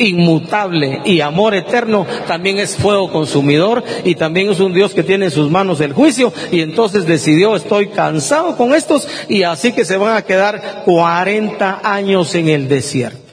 inmutable 0.00 1.02
y 1.04 1.20
amor 1.20 1.54
eterno, 1.54 2.06
también 2.26 2.58
es 2.58 2.76
fuego 2.76 3.12
consumidor 3.12 3.84
y 4.04 4.16
también 4.16 4.50
es 4.50 4.58
un 4.58 4.74
Dios 4.74 4.94
que 4.94 5.04
tiene 5.04 5.26
en 5.26 5.30
sus 5.30 5.50
manos 5.50 5.80
el 5.80 5.92
juicio 5.92 6.32
y 6.50 6.62
entonces 6.62 7.06
decidió 7.06 7.54
estoy 7.54 7.88
cansado 7.88 8.56
con 8.56 8.74
estos 8.74 9.06
y 9.28 9.42
así 9.42 9.72
que 9.72 9.84
se 9.84 9.96
van 9.96 10.16
a 10.16 10.22
quedar 10.22 10.82
40 10.84 11.80
años 11.84 12.34
en 12.34 12.48
el 12.48 12.68
desierto 12.68 13.30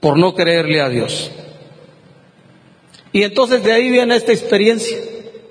por 0.00 0.18
no 0.18 0.34
creerle 0.34 0.80
a 0.80 0.88
Dios. 0.88 1.30
Y 3.12 3.22
entonces 3.22 3.62
de 3.62 3.72
ahí 3.72 3.90
viene 3.90 4.16
esta 4.16 4.32
experiencia 4.32 4.96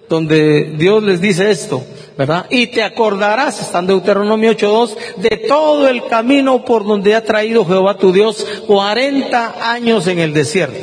donde 0.10 0.74
Dios 0.78 1.04
les 1.04 1.22
dice 1.22 1.52
esto, 1.52 1.86
Y 2.50 2.68
te 2.68 2.84
acordarás, 2.84 3.62
está 3.62 3.80
en 3.80 3.88
Deuteronomio 3.88 4.52
8.2, 4.52 4.96
de 5.18 5.38
todo 5.48 5.88
el 5.88 6.06
camino 6.06 6.64
por 6.66 6.86
donde 6.86 7.16
ha 7.16 7.24
traído 7.24 7.66
Jehová 7.66 7.98
tu 7.98 8.12
Dios 8.12 8.46
40 8.68 9.72
años 9.72 10.08
en 10.08 10.20
el 10.20 10.34
desierto. 10.34 10.80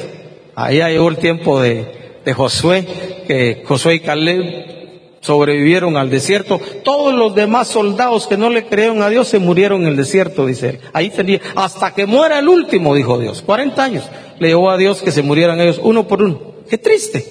Allá 0.55 0.89
llegó 0.89 1.09
el 1.09 1.19
tiempo 1.19 1.61
de, 1.61 2.21
de 2.25 2.33
Josué, 2.33 2.87
que 3.27 3.63
Josué 3.67 3.97
y 3.97 4.01
Caleb 4.01 4.79
sobrevivieron 5.21 5.97
al 5.97 6.11
desierto. 6.11 6.61
Todos 6.83 7.15
los 7.15 7.35
demás 7.35 7.69
soldados 7.69 8.27
que 8.27 8.37
no 8.37 8.51
le 8.51 8.67
creyeron 8.67 9.03
a 9.03 9.09
Dios 9.09 9.29
se 9.29 9.39
murieron 9.39 9.83
en 9.83 9.89
el 9.89 9.97
desierto, 9.97 10.47
dice 10.47 10.71
él. 10.71 10.81
Ahí 10.93 11.11
tenía, 11.11 11.41
hasta 11.55 11.95
que 11.95 12.07
muera 12.07 12.39
el 12.39 12.49
último, 12.49 12.95
dijo 12.95 13.19
Dios. 13.19 13.43
40 13.43 13.83
años 13.83 14.05
le 14.39 14.49
llevó 14.49 14.71
a 14.71 14.77
Dios 14.77 15.03
que 15.03 15.13
se 15.13 15.23
murieran 15.23 15.61
ellos 15.61 15.81
uno 15.83 16.09
por 16.09 16.23
uno. 16.23 16.41
Qué 16.69 16.79
triste. 16.79 17.25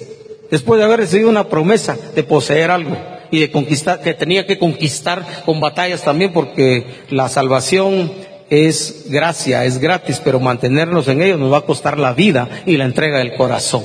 Después 0.50 0.78
de 0.78 0.86
haber 0.86 1.00
recibido 1.00 1.28
una 1.28 1.48
promesa 1.48 1.98
de 2.14 2.22
poseer 2.22 2.70
algo 2.70 2.96
y 3.30 3.40
de 3.40 3.50
conquistar, 3.50 4.00
que 4.00 4.14
tenía 4.14 4.46
que 4.46 4.58
conquistar 4.58 5.42
con 5.44 5.60
batallas 5.60 6.02
también 6.02 6.32
porque 6.32 6.84
la 7.10 7.28
salvación 7.28 8.10
es 8.50 9.06
gracia, 9.08 9.64
es 9.64 9.78
gratis, 9.78 10.20
pero 10.24 10.40
mantenernos 10.40 11.08
en 11.08 11.22
ellos 11.22 11.38
nos 11.38 11.52
va 11.52 11.58
a 11.58 11.66
costar 11.66 11.98
la 11.98 12.12
vida 12.14 12.48
y 12.66 12.76
la 12.76 12.84
entrega 12.84 13.18
del 13.18 13.34
corazón. 13.34 13.84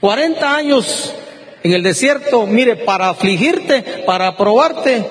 40 0.00 0.54
años 0.54 1.14
en 1.62 1.72
el 1.72 1.82
desierto, 1.82 2.46
mire, 2.46 2.76
para 2.76 3.08
afligirte, 3.08 3.82
para 4.06 4.36
probarte, 4.36 5.04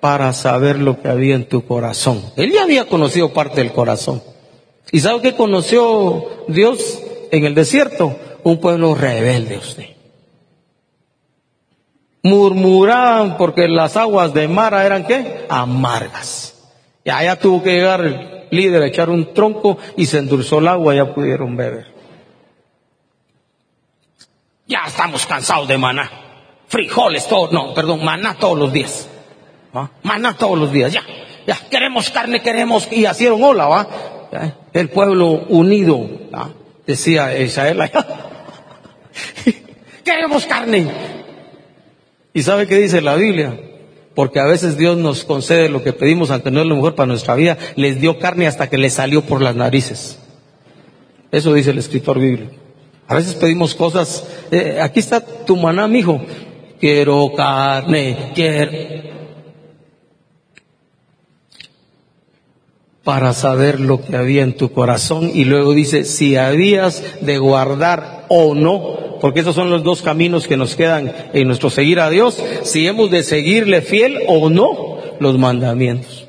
para 0.00 0.32
saber 0.32 0.78
lo 0.78 1.00
que 1.00 1.08
había 1.08 1.34
en 1.34 1.46
tu 1.46 1.66
corazón. 1.66 2.22
Él 2.36 2.52
ya 2.52 2.62
había 2.62 2.84
conocido 2.84 3.32
parte 3.32 3.62
del 3.62 3.72
corazón. 3.72 4.22
¿Y 4.92 5.00
sabe 5.00 5.20
qué 5.22 5.34
conoció 5.34 6.44
Dios 6.48 7.02
en 7.30 7.44
el 7.44 7.54
desierto? 7.54 8.16
Un 8.44 8.58
pueblo 8.58 8.94
rebelde 8.94 9.58
usted. 9.58 9.97
Murmuraban 12.28 13.36
porque 13.36 13.68
las 13.68 13.96
aguas 13.96 14.34
de 14.34 14.48
Mara 14.48 14.84
eran 14.84 15.06
qué? 15.06 15.46
Amargas. 15.48 16.54
Y 17.04 17.10
allá 17.10 17.36
tuvo 17.36 17.62
que 17.62 17.72
llegar 17.72 18.00
el 18.04 18.46
líder 18.50 18.82
a 18.82 18.86
echar 18.86 19.10
un 19.10 19.32
tronco 19.32 19.78
y 19.96 20.06
se 20.06 20.18
endulzó 20.18 20.58
el 20.58 20.68
agua 20.68 20.94
y 20.94 20.98
ya 20.98 21.14
pudieron 21.14 21.56
beber. 21.56 21.86
Ya 24.66 24.84
estamos 24.86 25.26
cansados 25.26 25.66
de 25.68 25.78
maná. 25.78 26.10
Frijoles 26.66 27.26
todos, 27.26 27.50
no, 27.52 27.72
perdón, 27.72 28.04
maná 28.04 28.34
todos 28.34 28.58
los 28.58 28.72
días. 28.72 29.08
¿va? 29.74 29.90
Maná 30.02 30.36
todos 30.36 30.58
los 30.58 30.70
días, 30.70 30.92
ya. 30.92 31.02
Ya, 31.46 31.56
queremos 31.70 32.10
carne, 32.10 32.42
queremos, 32.42 32.88
y 32.90 33.06
hicieron 33.06 33.42
hola, 33.42 33.66
¿va? 33.66 33.88
El 34.74 34.90
pueblo 34.90 35.28
unido, 35.48 35.98
¿va? 36.34 36.50
decía 36.86 37.38
Israel 37.38 37.90
queremos 40.04 40.46
carne. 40.46 40.86
¿Y 42.38 42.44
sabe 42.44 42.68
qué 42.68 42.76
dice 42.76 43.00
la 43.00 43.16
Biblia? 43.16 43.58
Porque 44.14 44.38
a 44.38 44.44
veces 44.44 44.76
Dios 44.76 44.96
nos 44.96 45.24
concede 45.24 45.68
lo 45.68 45.82
que 45.82 45.92
pedimos 45.92 46.30
ante 46.30 46.52
no 46.52 46.60
es 46.60 46.68
lo 46.68 46.76
mejor 46.76 46.94
para 46.94 47.08
nuestra 47.08 47.34
vida. 47.34 47.58
Les 47.74 48.00
dio 48.00 48.20
carne 48.20 48.46
hasta 48.46 48.70
que 48.70 48.78
les 48.78 48.94
salió 48.94 49.22
por 49.22 49.42
las 49.42 49.56
narices. 49.56 50.20
Eso 51.32 51.52
dice 51.52 51.72
el 51.72 51.78
escritor 51.78 52.20
bíblico. 52.20 52.52
A 53.08 53.16
veces 53.16 53.34
pedimos 53.34 53.74
cosas, 53.74 54.24
eh, 54.52 54.78
aquí 54.80 55.00
está 55.00 55.20
tu 55.20 55.56
maná, 55.56 55.88
mijo. 55.88 56.20
Quiero 56.78 57.32
carne, 57.36 58.30
quiero. 58.36 58.70
Para 63.02 63.32
saber 63.32 63.80
lo 63.80 64.00
que 64.00 64.14
había 64.14 64.44
en 64.44 64.56
tu 64.56 64.70
corazón. 64.70 65.28
Y 65.34 65.44
luego 65.44 65.72
dice, 65.72 66.04
si 66.04 66.36
habías 66.36 67.02
de 67.20 67.38
guardar 67.38 68.26
o 68.28 68.54
no, 68.54 69.07
porque 69.20 69.40
esos 69.40 69.54
son 69.54 69.70
los 69.70 69.82
dos 69.82 70.02
caminos 70.02 70.46
que 70.46 70.56
nos 70.56 70.74
quedan 70.74 71.12
en 71.32 71.46
nuestro 71.46 71.70
seguir 71.70 72.00
a 72.00 72.10
Dios, 72.10 72.42
si 72.62 72.86
hemos 72.86 73.10
de 73.10 73.22
seguirle 73.22 73.82
fiel 73.82 74.18
o 74.26 74.50
no 74.50 74.98
los 75.20 75.38
mandamientos. 75.38 76.26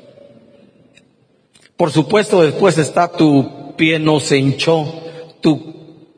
Por 1.76 1.90
supuesto, 1.90 2.42
después 2.42 2.76
está 2.78 3.10
tu 3.10 3.74
pie 3.76 3.98
no 3.98 4.20
se 4.20 4.36
hinchó, 4.36 4.86
tu 5.40 5.74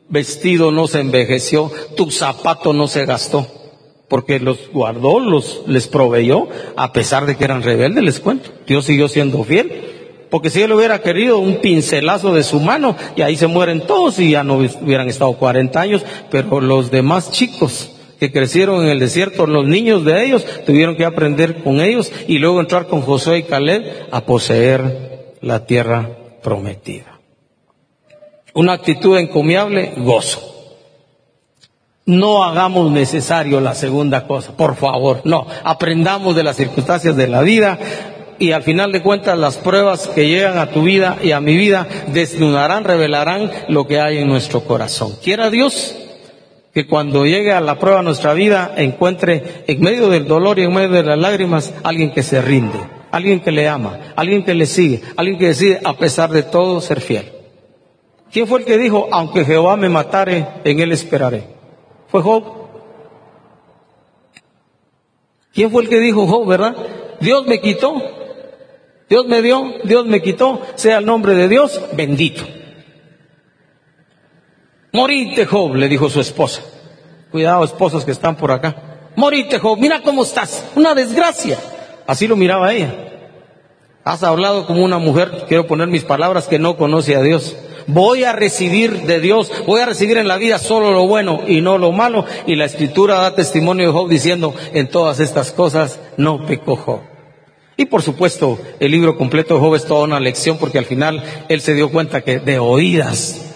vestido 0.09 0.71
no 0.71 0.87
se 0.87 0.99
envejeció, 0.99 1.71
tu 1.95 2.11
zapato 2.11 2.73
no 2.73 2.87
se 2.87 3.05
gastó, 3.05 3.47
porque 4.09 4.39
los 4.39 4.69
guardó, 4.71 5.19
los 5.19 5.63
les 5.65 5.87
proveyó, 5.87 6.49
a 6.75 6.91
pesar 6.91 7.25
de 7.25 7.37
que 7.37 7.45
eran 7.45 7.63
rebeldes, 7.63 8.03
les 8.03 8.19
cuento. 8.19 8.49
Dios 8.67 8.85
siguió 8.85 9.07
siendo 9.07 9.43
fiel. 9.43 9.92
Porque 10.33 10.49
si 10.49 10.63
él 10.63 10.71
hubiera 10.71 10.99
querido 10.99 11.37
un 11.37 11.57
pincelazo 11.57 12.33
de 12.33 12.41
su 12.41 12.59
mano, 12.59 12.95
y 13.15 13.21
ahí 13.21 13.35
se 13.35 13.45
mueren 13.45 13.81
todos 13.81 14.17
y 14.17 14.31
ya 14.31 14.43
no 14.43 14.55
hubieran 14.55 15.07
estado 15.07 15.33
40 15.33 15.79
años, 15.79 16.03
pero 16.31 16.59
los 16.59 16.89
demás 16.89 17.29
chicos 17.29 17.91
que 18.19 18.31
crecieron 18.31 18.81
en 18.81 18.89
el 18.89 18.99
desierto, 18.99 19.45
los 19.45 19.67
niños 19.67 20.03
de 20.05 20.25
ellos, 20.25 20.43
tuvieron 20.65 20.95
que 20.95 21.05
aprender 21.05 21.61
con 21.61 21.79
ellos 21.79 22.11
y 22.27 22.39
luego 22.39 22.59
entrar 22.59 22.87
con 22.87 23.03
Josué 23.03 23.37
y 23.37 23.43
Caleb 23.43 24.07
a 24.09 24.21
poseer 24.21 25.35
la 25.41 25.67
tierra 25.67 26.09
prometida. 26.41 27.19
Una 28.55 28.73
actitud 28.73 29.15
encomiable, 29.19 29.93
gozo. 29.97 30.49
No 32.07 32.43
hagamos 32.43 32.89
necesario 32.89 33.61
la 33.61 33.75
segunda 33.75 34.25
cosa, 34.25 34.57
por 34.57 34.77
favor. 34.77 35.21
No, 35.25 35.45
aprendamos 35.63 36.35
de 36.35 36.43
las 36.43 36.57
circunstancias 36.57 37.15
de 37.15 37.27
la 37.27 37.43
vida 37.43 37.77
y 38.39 38.51
al 38.51 38.63
final 38.63 38.91
de 38.91 39.01
cuentas 39.01 39.37
las 39.37 39.57
pruebas 39.57 40.07
que 40.07 40.27
llegan 40.27 40.57
a 40.57 40.69
tu 40.69 40.83
vida 40.83 41.17
y 41.21 41.31
a 41.31 41.39
mi 41.39 41.55
vida 41.55 41.87
desnudarán, 42.07 42.83
revelarán 42.83 43.51
lo 43.69 43.87
que 43.87 43.99
hay 43.99 44.17
en 44.17 44.27
nuestro 44.27 44.61
corazón. 44.61 45.13
Quiera 45.21 45.49
Dios 45.49 45.95
que 46.73 46.87
cuando 46.87 47.25
llegue 47.25 47.51
a 47.51 47.61
la 47.61 47.77
prueba 47.77 47.99
de 47.99 48.05
nuestra 48.05 48.33
vida 48.33 48.73
encuentre 48.75 49.63
en 49.67 49.81
medio 49.81 50.09
del 50.09 50.27
dolor 50.27 50.57
y 50.57 50.63
en 50.63 50.73
medio 50.73 50.89
de 50.89 51.03
las 51.03 51.19
lágrimas 51.19 51.73
alguien 51.83 52.11
que 52.11 52.23
se 52.23 52.41
rinde, 52.41 52.79
alguien 53.11 53.41
que 53.41 53.51
le 53.51 53.69
ama, 53.69 54.13
alguien 54.15 54.43
que 54.43 54.55
le 54.55 54.65
sigue, 54.65 55.01
alguien 55.15 55.37
que 55.37 55.47
decide 55.47 55.79
a 55.83 55.93
pesar 55.93 56.31
de 56.31 56.41
todo 56.43 56.81
ser 56.81 56.99
fiel. 56.99 57.31
¿Quién 58.31 58.47
fue 58.47 58.61
el 58.61 58.65
que 58.65 58.79
dijo, 58.79 59.07
aunque 59.11 59.45
Jehová 59.45 59.77
me 59.77 59.89
matare, 59.89 60.47
en 60.63 60.79
él 60.79 60.91
esperaré? 60.91 61.43
Fue 62.07 62.23
Job. 62.23 62.43
¿Quién 65.53 65.69
fue 65.69 65.83
el 65.83 65.89
que 65.89 65.99
dijo 65.99 66.25
Job, 66.25 66.47
verdad? 66.47 66.75
Dios 67.19 67.45
me 67.45 67.61
quitó, 67.61 67.93
Dios 69.13 69.27
me 69.27 69.43
dio, 69.43 69.75
Dios 69.83 70.07
me 70.07 70.23
quitó, 70.23 70.59
sea 70.73 70.97
el 70.97 71.05
nombre 71.05 71.35
de 71.35 71.47
Dios 71.47 71.79
bendito. 71.91 72.41
Morite, 74.91 75.45
Job, 75.45 75.75
le 75.75 75.87
dijo 75.87 76.09
su 76.09 76.19
esposa. 76.19 76.63
Cuidado, 77.31 77.63
esposas 77.63 78.05
que 78.05 78.11
están 78.11 78.35
por 78.35 78.49
acá. 78.49 79.11
Morite, 79.15 79.59
Job, 79.59 79.77
mira 79.77 80.01
cómo 80.01 80.23
estás, 80.23 80.65
una 80.75 80.95
desgracia. 80.95 81.59
Así 82.07 82.27
lo 82.27 82.35
miraba 82.35 82.73
ella. 82.73 82.91
Has 84.03 84.23
hablado 84.23 84.65
como 84.65 84.83
una 84.83 84.97
mujer, 84.97 85.45
quiero 85.47 85.67
poner 85.67 85.89
mis 85.89 86.05
palabras, 86.05 86.47
que 86.47 86.57
no 86.57 86.75
conoce 86.75 87.15
a 87.15 87.21
Dios 87.21 87.55
voy 87.85 88.23
a 88.23 88.31
recibir 88.31 89.01
de 89.01 89.19
Dios, 89.19 89.51
voy 89.67 89.81
a 89.81 89.85
recibir 89.85 90.17
en 90.17 90.29
la 90.29 90.37
vida 90.37 90.57
solo 90.57 90.91
lo 90.91 91.05
bueno 91.05 91.41
y 91.45 91.61
no 91.61 91.77
lo 91.77 91.91
malo. 91.91 92.25
Y 92.47 92.55
la 92.55 92.65
escritura 92.65 93.19
da 93.19 93.35
testimonio 93.35 93.85
de 93.85 93.93
Job 93.93 94.09
diciendo, 94.09 94.55
en 94.73 94.89
todas 94.89 95.19
estas 95.19 95.51
cosas 95.51 95.99
no 96.17 96.47
pecó 96.47 96.77
Job. 96.77 97.12
Y 97.75 97.85
por 97.85 98.01
supuesto, 98.01 98.59
el 98.79 98.91
libro 98.91 99.17
completo 99.17 99.55
de 99.55 99.59
Job 99.59 99.75
es 99.75 99.85
toda 99.85 100.03
una 100.03 100.19
lección 100.19 100.57
porque 100.57 100.77
al 100.77 100.85
final 100.85 101.23
él 101.49 101.61
se 101.61 101.73
dio 101.73 101.89
cuenta 101.89 102.21
que 102.21 102.39
de 102.39 102.59
oídas 102.59 103.53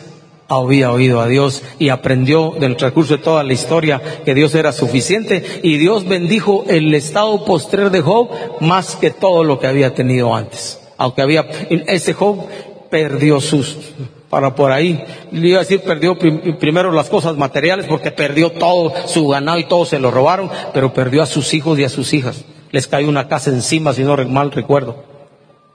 había 0.47 0.91
oído 0.91 1.19
a 1.19 1.27
Dios 1.27 1.61
y 1.77 1.89
aprendió 1.89 2.55
del 2.59 2.77
transcurso 2.77 3.17
de 3.17 3.23
toda 3.23 3.43
la 3.43 3.53
historia 3.53 4.01
que 4.25 4.33
Dios 4.33 4.55
era 4.55 4.71
suficiente 4.71 5.61
y 5.61 5.77
Dios 5.77 6.07
bendijo 6.07 6.65
el 6.67 6.93
estado 6.93 7.45
postrer 7.45 7.91
de 7.91 8.01
Job 8.01 8.29
más 8.61 8.95
que 8.95 9.11
todo 9.11 9.43
lo 9.43 9.59
que 9.59 9.67
había 9.67 9.93
tenido 9.93 10.33
antes. 10.33 10.79
Aunque 10.97 11.21
había, 11.21 11.47
ese 11.69 12.13
Job 12.13 12.47
perdió 12.89 13.39
sus, 13.39 13.77
para 14.29 14.55
por 14.55 14.71
ahí. 14.71 15.03
Le 15.31 15.49
iba 15.49 15.57
a 15.57 15.61
decir, 15.61 15.81
perdió 15.81 16.17
primero 16.17 16.91
las 16.91 17.09
cosas 17.09 17.37
materiales 17.37 17.85
porque 17.87 18.11
perdió 18.11 18.51
todo 18.51 18.93
su 19.05 19.27
ganado 19.27 19.59
y 19.59 19.65
todo 19.65 19.85
se 19.85 19.99
lo 19.99 20.09
robaron, 20.09 20.49
pero 20.73 20.93
perdió 20.93 21.21
a 21.21 21.27
sus 21.27 21.53
hijos 21.53 21.77
y 21.77 21.83
a 21.83 21.89
sus 21.89 22.13
hijas. 22.13 22.45
Les 22.71 22.87
cayó 22.87 23.09
una 23.09 23.27
casa 23.27 23.49
encima, 23.49 23.93
si 23.93 24.03
no 24.03 24.15
mal 24.27 24.51
recuerdo. 24.51 25.03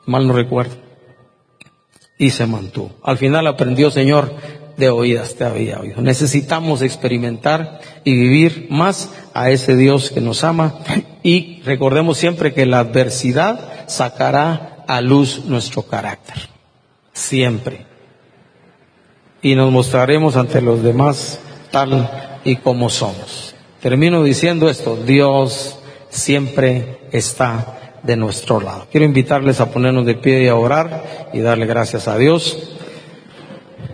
Mal 0.06 0.26
no 0.26 0.32
recuerdo. 0.32 0.76
Y 2.18 2.30
se 2.30 2.46
mantuvo. 2.46 2.92
Al 3.02 3.18
final 3.18 3.46
aprendió, 3.46 3.90
Señor, 3.90 4.34
de 4.76 4.90
oídas 4.90 5.34
te 5.34 5.44
había 5.44 5.78
oído. 5.80 6.00
Necesitamos 6.00 6.82
experimentar 6.82 7.80
y 8.04 8.14
vivir 8.14 8.66
más 8.70 9.10
a 9.34 9.50
ese 9.50 9.76
Dios 9.76 10.10
que 10.10 10.20
nos 10.20 10.44
ama 10.44 10.78
y 11.22 11.62
recordemos 11.62 12.18
siempre 12.18 12.52
que 12.52 12.66
la 12.66 12.80
adversidad 12.80 13.88
sacará 13.88 14.84
a 14.86 15.00
luz 15.00 15.44
nuestro 15.46 15.82
carácter. 15.82 16.48
Siempre 17.12 17.92
y 19.42 19.56
nos 19.56 19.72
mostraremos 19.72 20.36
ante 20.36 20.62
los 20.62 20.82
demás 20.82 21.40
tal 21.70 22.40
y 22.44 22.56
como 22.56 22.88
somos. 22.88 23.54
Termino 23.82 24.22
diciendo 24.22 24.70
esto, 24.70 24.96
Dios 24.96 25.78
siempre 26.12 26.98
está 27.10 27.98
de 28.02 28.16
nuestro 28.16 28.60
lado. 28.60 28.86
Quiero 28.90 29.06
invitarles 29.06 29.60
a 29.60 29.70
ponernos 29.70 30.06
de 30.06 30.14
pie 30.14 30.44
y 30.44 30.48
a 30.48 30.54
orar 30.54 31.30
y 31.32 31.40
darle 31.40 31.66
gracias 31.66 32.06
a 32.06 32.16
Dios. 32.16 32.68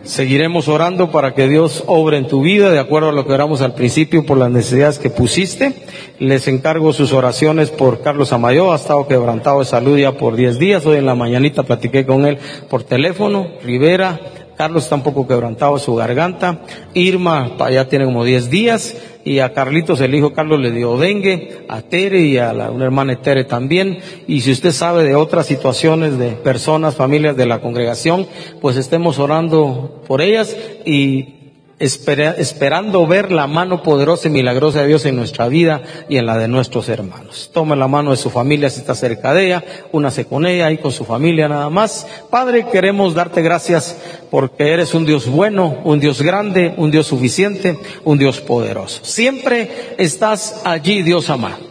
Seguiremos 0.02 0.68
orando 0.68 1.10
para 1.10 1.34
que 1.34 1.48
Dios 1.48 1.84
obre 1.86 2.16
en 2.16 2.28
tu 2.28 2.40
vida 2.40 2.70
de 2.70 2.78
acuerdo 2.78 3.10
a 3.10 3.12
lo 3.12 3.26
que 3.26 3.32
oramos 3.34 3.60
al 3.60 3.74
principio 3.74 4.24
por 4.24 4.38
las 4.38 4.50
necesidades 4.50 4.98
que 4.98 5.10
pusiste. 5.10 5.74
Les 6.18 6.48
encargo 6.48 6.94
sus 6.94 7.12
oraciones 7.12 7.70
por 7.70 8.00
Carlos 8.00 8.32
Amayo, 8.32 8.72
ha 8.72 8.76
estado 8.76 9.06
quebrantado 9.06 9.60
de 9.60 9.66
salud 9.66 9.98
ya 9.98 10.12
por 10.12 10.34
10 10.34 10.58
días. 10.58 10.86
Hoy 10.86 10.96
en 10.96 11.04
la 11.04 11.14
mañanita 11.14 11.62
platiqué 11.62 12.06
con 12.06 12.24
él 12.24 12.38
por 12.70 12.84
teléfono. 12.84 13.48
Rivera, 13.62 14.18
Carlos 14.58 14.82
está 14.82 14.96
un 14.96 15.04
poco 15.04 15.28
quebrantado 15.28 15.78
su 15.78 15.94
garganta. 15.94 16.62
Irma 16.92 17.56
ya 17.70 17.88
tiene 17.88 18.06
como 18.06 18.24
10 18.24 18.50
días. 18.50 18.96
Y 19.24 19.38
a 19.38 19.52
Carlitos, 19.52 20.00
el 20.00 20.12
hijo 20.16 20.32
Carlos, 20.32 20.58
le 20.58 20.72
dio 20.72 20.98
dengue. 20.98 21.64
A 21.68 21.82
Tere 21.82 22.22
y 22.22 22.38
a 22.38 22.52
la, 22.52 22.72
una 22.72 22.84
hermana 22.84 23.14
Tere 23.22 23.44
también. 23.44 24.00
Y 24.26 24.40
si 24.40 24.50
usted 24.50 24.72
sabe 24.72 25.04
de 25.04 25.14
otras 25.14 25.46
situaciones 25.46 26.18
de 26.18 26.30
personas, 26.30 26.96
familias 26.96 27.36
de 27.36 27.46
la 27.46 27.60
congregación, 27.60 28.26
pues 28.60 28.76
estemos 28.76 29.20
orando 29.20 30.02
por 30.08 30.20
ellas 30.20 30.56
y 30.84 31.37
esperando 31.78 33.06
ver 33.06 33.30
la 33.30 33.46
mano 33.46 33.82
poderosa 33.82 34.28
y 34.28 34.30
milagrosa 34.30 34.80
de 34.80 34.88
Dios 34.88 35.04
en 35.06 35.16
nuestra 35.16 35.48
vida 35.48 35.82
y 36.08 36.16
en 36.16 36.26
la 36.26 36.36
de 36.36 36.48
nuestros 36.48 36.88
hermanos. 36.88 37.50
Tome 37.52 37.76
la 37.76 37.88
mano 37.88 38.10
de 38.10 38.16
su 38.16 38.30
familia 38.30 38.70
si 38.70 38.80
está 38.80 38.94
cerca 38.94 39.34
de 39.34 39.46
ella, 39.46 39.64
únase 39.92 40.24
con 40.24 40.46
ella 40.46 40.70
y 40.70 40.78
con 40.78 40.92
su 40.92 41.04
familia 41.04 41.48
nada 41.48 41.70
más. 41.70 42.06
Padre, 42.30 42.66
queremos 42.70 43.14
darte 43.14 43.42
gracias 43.42 43.96
porque 44.30 44.72
eres 44.72 44.94
un 44.94 45.06
Dios 45.06 45.28
bueno, 45.28 45.78
un 45.84 46.00
Dios 46.00 46.22
grande, 46.22 46.74
un 46.76 46.90
Dios 46.90 47.06
suficiente, 47.06 47.78
un 48.04 48.18
Dios 48.18 48.40
poderoso. 48.40 49.04
Siempre 49.04 49.94
estás 49.98 50.62
allí, 50.64 51.02
Dios 51.02 51.30
amado. 51.30 51.67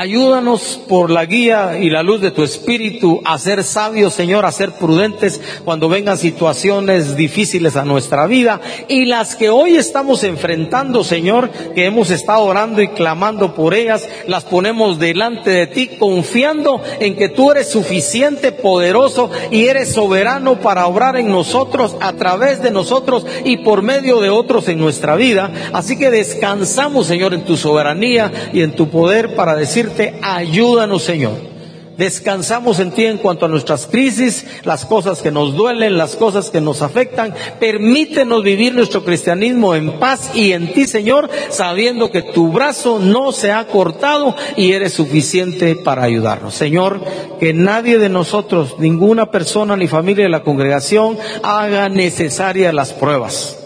Ayúdanos 0.00 0.80
por 0.88 1.10
la 1.10 1.24
guía 1.24 1.76
y 1.80 1.90
la 1.90 2.04
luz 2.04 2.20
de 2.20 2.30
tu 2.30 2.44
espíritu 2.44 3.20
a 3.24 3.36
ser 3.36 3.64
sabios, 3.64 4.14
Señor, 4.14 4.46
a 4.46 4.52
ser 4.52 4.70
prudentes 4.70 5.40
cuando 5.64 5.88
vengan 5.88 6.16
situaciones 6.16 7.16
difíciles 7.16 7.74
a 7.74 7.84
nuestra 7.84 8.28
vida 8.28 8.60
y 8.86 9.06
las 9.06 9.34
que 9.34 9.50
hoy 9.50 9.74
estamos 9.74 10.22
enfrentando, 10.22 11.02
Señor, 11.02 11.50
que 11.74 11.86
hemos 11.86 12.12
estado 12.12 12.44
orando 12.44 12.80
y 12.80 12.86
clamando 12.86 13.56
por 13.56 13.74
ellas, 13.74 14.08
las 14.28 14.44
ponemos 14.44 15.00
delante 15.00 15.50
de 15.50 15.66
ti 15.66 15.88
confiando 15.98 16.80
en 17.00 17.16
que 17.16 17.28
tú 17.28 17.50
eres 17.50 17.68
suficiente, 17.68 18.52
poderoso 18.52 19.32
y 19.50 19.64
eres 19.64 19.94
soberano 19.94 20.60
para 20.60 20.86
obrar 20.86 21.16
en 21.16 21.28
nosotros, 21.28 21.96
a 22.00 22.12
través 22.12 22.62
de 22.62 22.70
nosotros 22.70 23.26
y 23.44 23.56
por 23.64 23.82
medio 23.82 24.20
de 24.20 24.30
otros 24.30 24.68
en 24.68 24.78
nuestra 24.78 25.16
vida. 25.16 25.50
Así 25.72 25.98
que 25.98 26.12
descansamos, 26.12 27.08
Señor, 27.08 27.34
en 27.34 27.44
tu 27.44 27.56
soberanía 27.56 28.30
y 28.52 28.60
en 28.60 28.76
tu 28.76 28.90
poder 28.90 29.34
para 29.34 29.56
decir 29.56 29.87
ayúdanos 30.22 31.02
Señor. 31.02 31.58
Descansamos 31.98 32.78
en 32.78 32.92
ti 32.92 33.06
en 33.06 33.18
cuanto 33.18 33.44
a 33.44 33.48
nuestras 33.48 33.88
crisis, 33.88 34.46
las 34.62 34.84
cosas 34.84 35.20
que 35.20 35.32
nos 35.32 35.56
duelen, 35.56 35.98
las 35.98 36.14
cosas 36.14 36.48
que 36.48 36.60
nos 36.60 36.80
afectan. 36.80 37.34
Permítenos 37.58 38.44
vivir 38.44 38.72
nuestro 38.72 39.04
cristianismo 39.04 39.74
en 39.74 39.98
paz 39.98 40.30
y 40.32 40.52
en 40.52 40.72
ti, 40.72 40.86
Señor, 40.86 41.28
sabiendo 41.50 42.12
que 42.12 42.22
tu 42.22 42.52
brazo 42.52 43.00
no 43.00 43.32
se 43.32 43.50
ha 43.50 43.66
cortado 43.66 44.36
y 44.56 44.74
eres 44.74 44.92
suficiente 44.92 45.74
para 45.74 46.04
ayudarnos. 46.04 46.54
Señor, 46.54 47.00
que 47.40 47.52
nadie 47.52 47.98
de 47.98 48.08
nosotros, 48.08 48.76
ninguna 48.78 49.32
persona 49.32 49.76
ni 49.76 49.88
familia 49.88 50.22
de 50.22 50.30
la 50.30 50.44
congregación 50.44 51.18
haga 51.42 51.88
necesarias 51.88 52.72
las 52.72 52.92
pruebas 52.92 53.57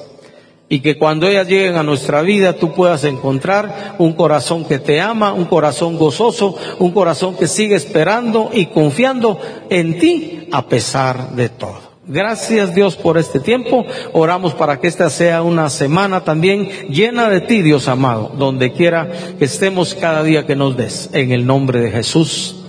y 0.72 0.80
que 0.80 0.96
cuando 0.96 1.28
ellas 1.28 1.48
lleguen 1.48 1.76
a 1.76 1.82
nuestra 1.82 2.22
vida 2.22 2.54
tú 2.54 2.72
puedas 2.72 3.04
encontrar 3.04 3.96
un 3.98 4.14
corazón 4.14 4.64
que 4.64 4.78
te 4.78 5.02
ama, 5.02 5.34
un 5.34 5.44
corazón 5.44 5.98
gozoso, 5.98 6.56
un 6.78 6.92
corazón 6.92 7.36
que 7.36 7.46
sigue 7.46 7.74
esperando 7.74 8.48
y 8.54 8.64
confiando 8.68 9.38
en 9.68 9.98
ti 9.98 10.48
a 10.50 10.66
pesar 10.68 11.32
de 11.32 11.50
todo. 11.50 11.78
Gracias 12.06 12.74
Dios 12.74 12.96
por 12.96 13.18
este 13.18 13.38
tiempo. 13.38 13.84
Oramos 14.14 14.54
para 14.54 14.80
que 14.80 14.88
esta 14.88 15.10
sea 15.10 15.42
una 15.42 15.68
semana 15.68 16.24
también 16.24 16.70
llena 16.88 17.28
de 17.28 17.42
ti, 17.42 17.60
Dios 17.60 17.86
amado, 17.86 18.32
donde 18.38 18.72
quiera 18.72 19.12
que 19.38 19.44
estemos 19.44 19.94
cada 19.94 20.22
día 20.22 20.46
que 20.46 20.56
nos 20.56 20.74
des. 20.74 21.10
En 21.12 21.32
el 21.32 21.44
nombre 21.44 21.80
de 21.80 21.90
Jesús. 21.90 22.64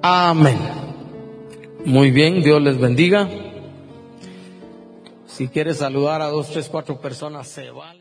Amén. 0.00 0.56
Muy 1.84 2.12
bien, 2.12 2.42
Dios 2.42 2.62
les 2.62 2.78
bendiga. 2.78 3.28
Si 5.40 5.48
quieres 5.48 5.78
saludar 5.78 6.20
a 6.20 6.26
dos, 6.26 6.50
tres, 6.50 6.68
cuatro 6.68 7.00
personas, 7.00 7.48
se 7.48 7.70
valen. 7.70 8.00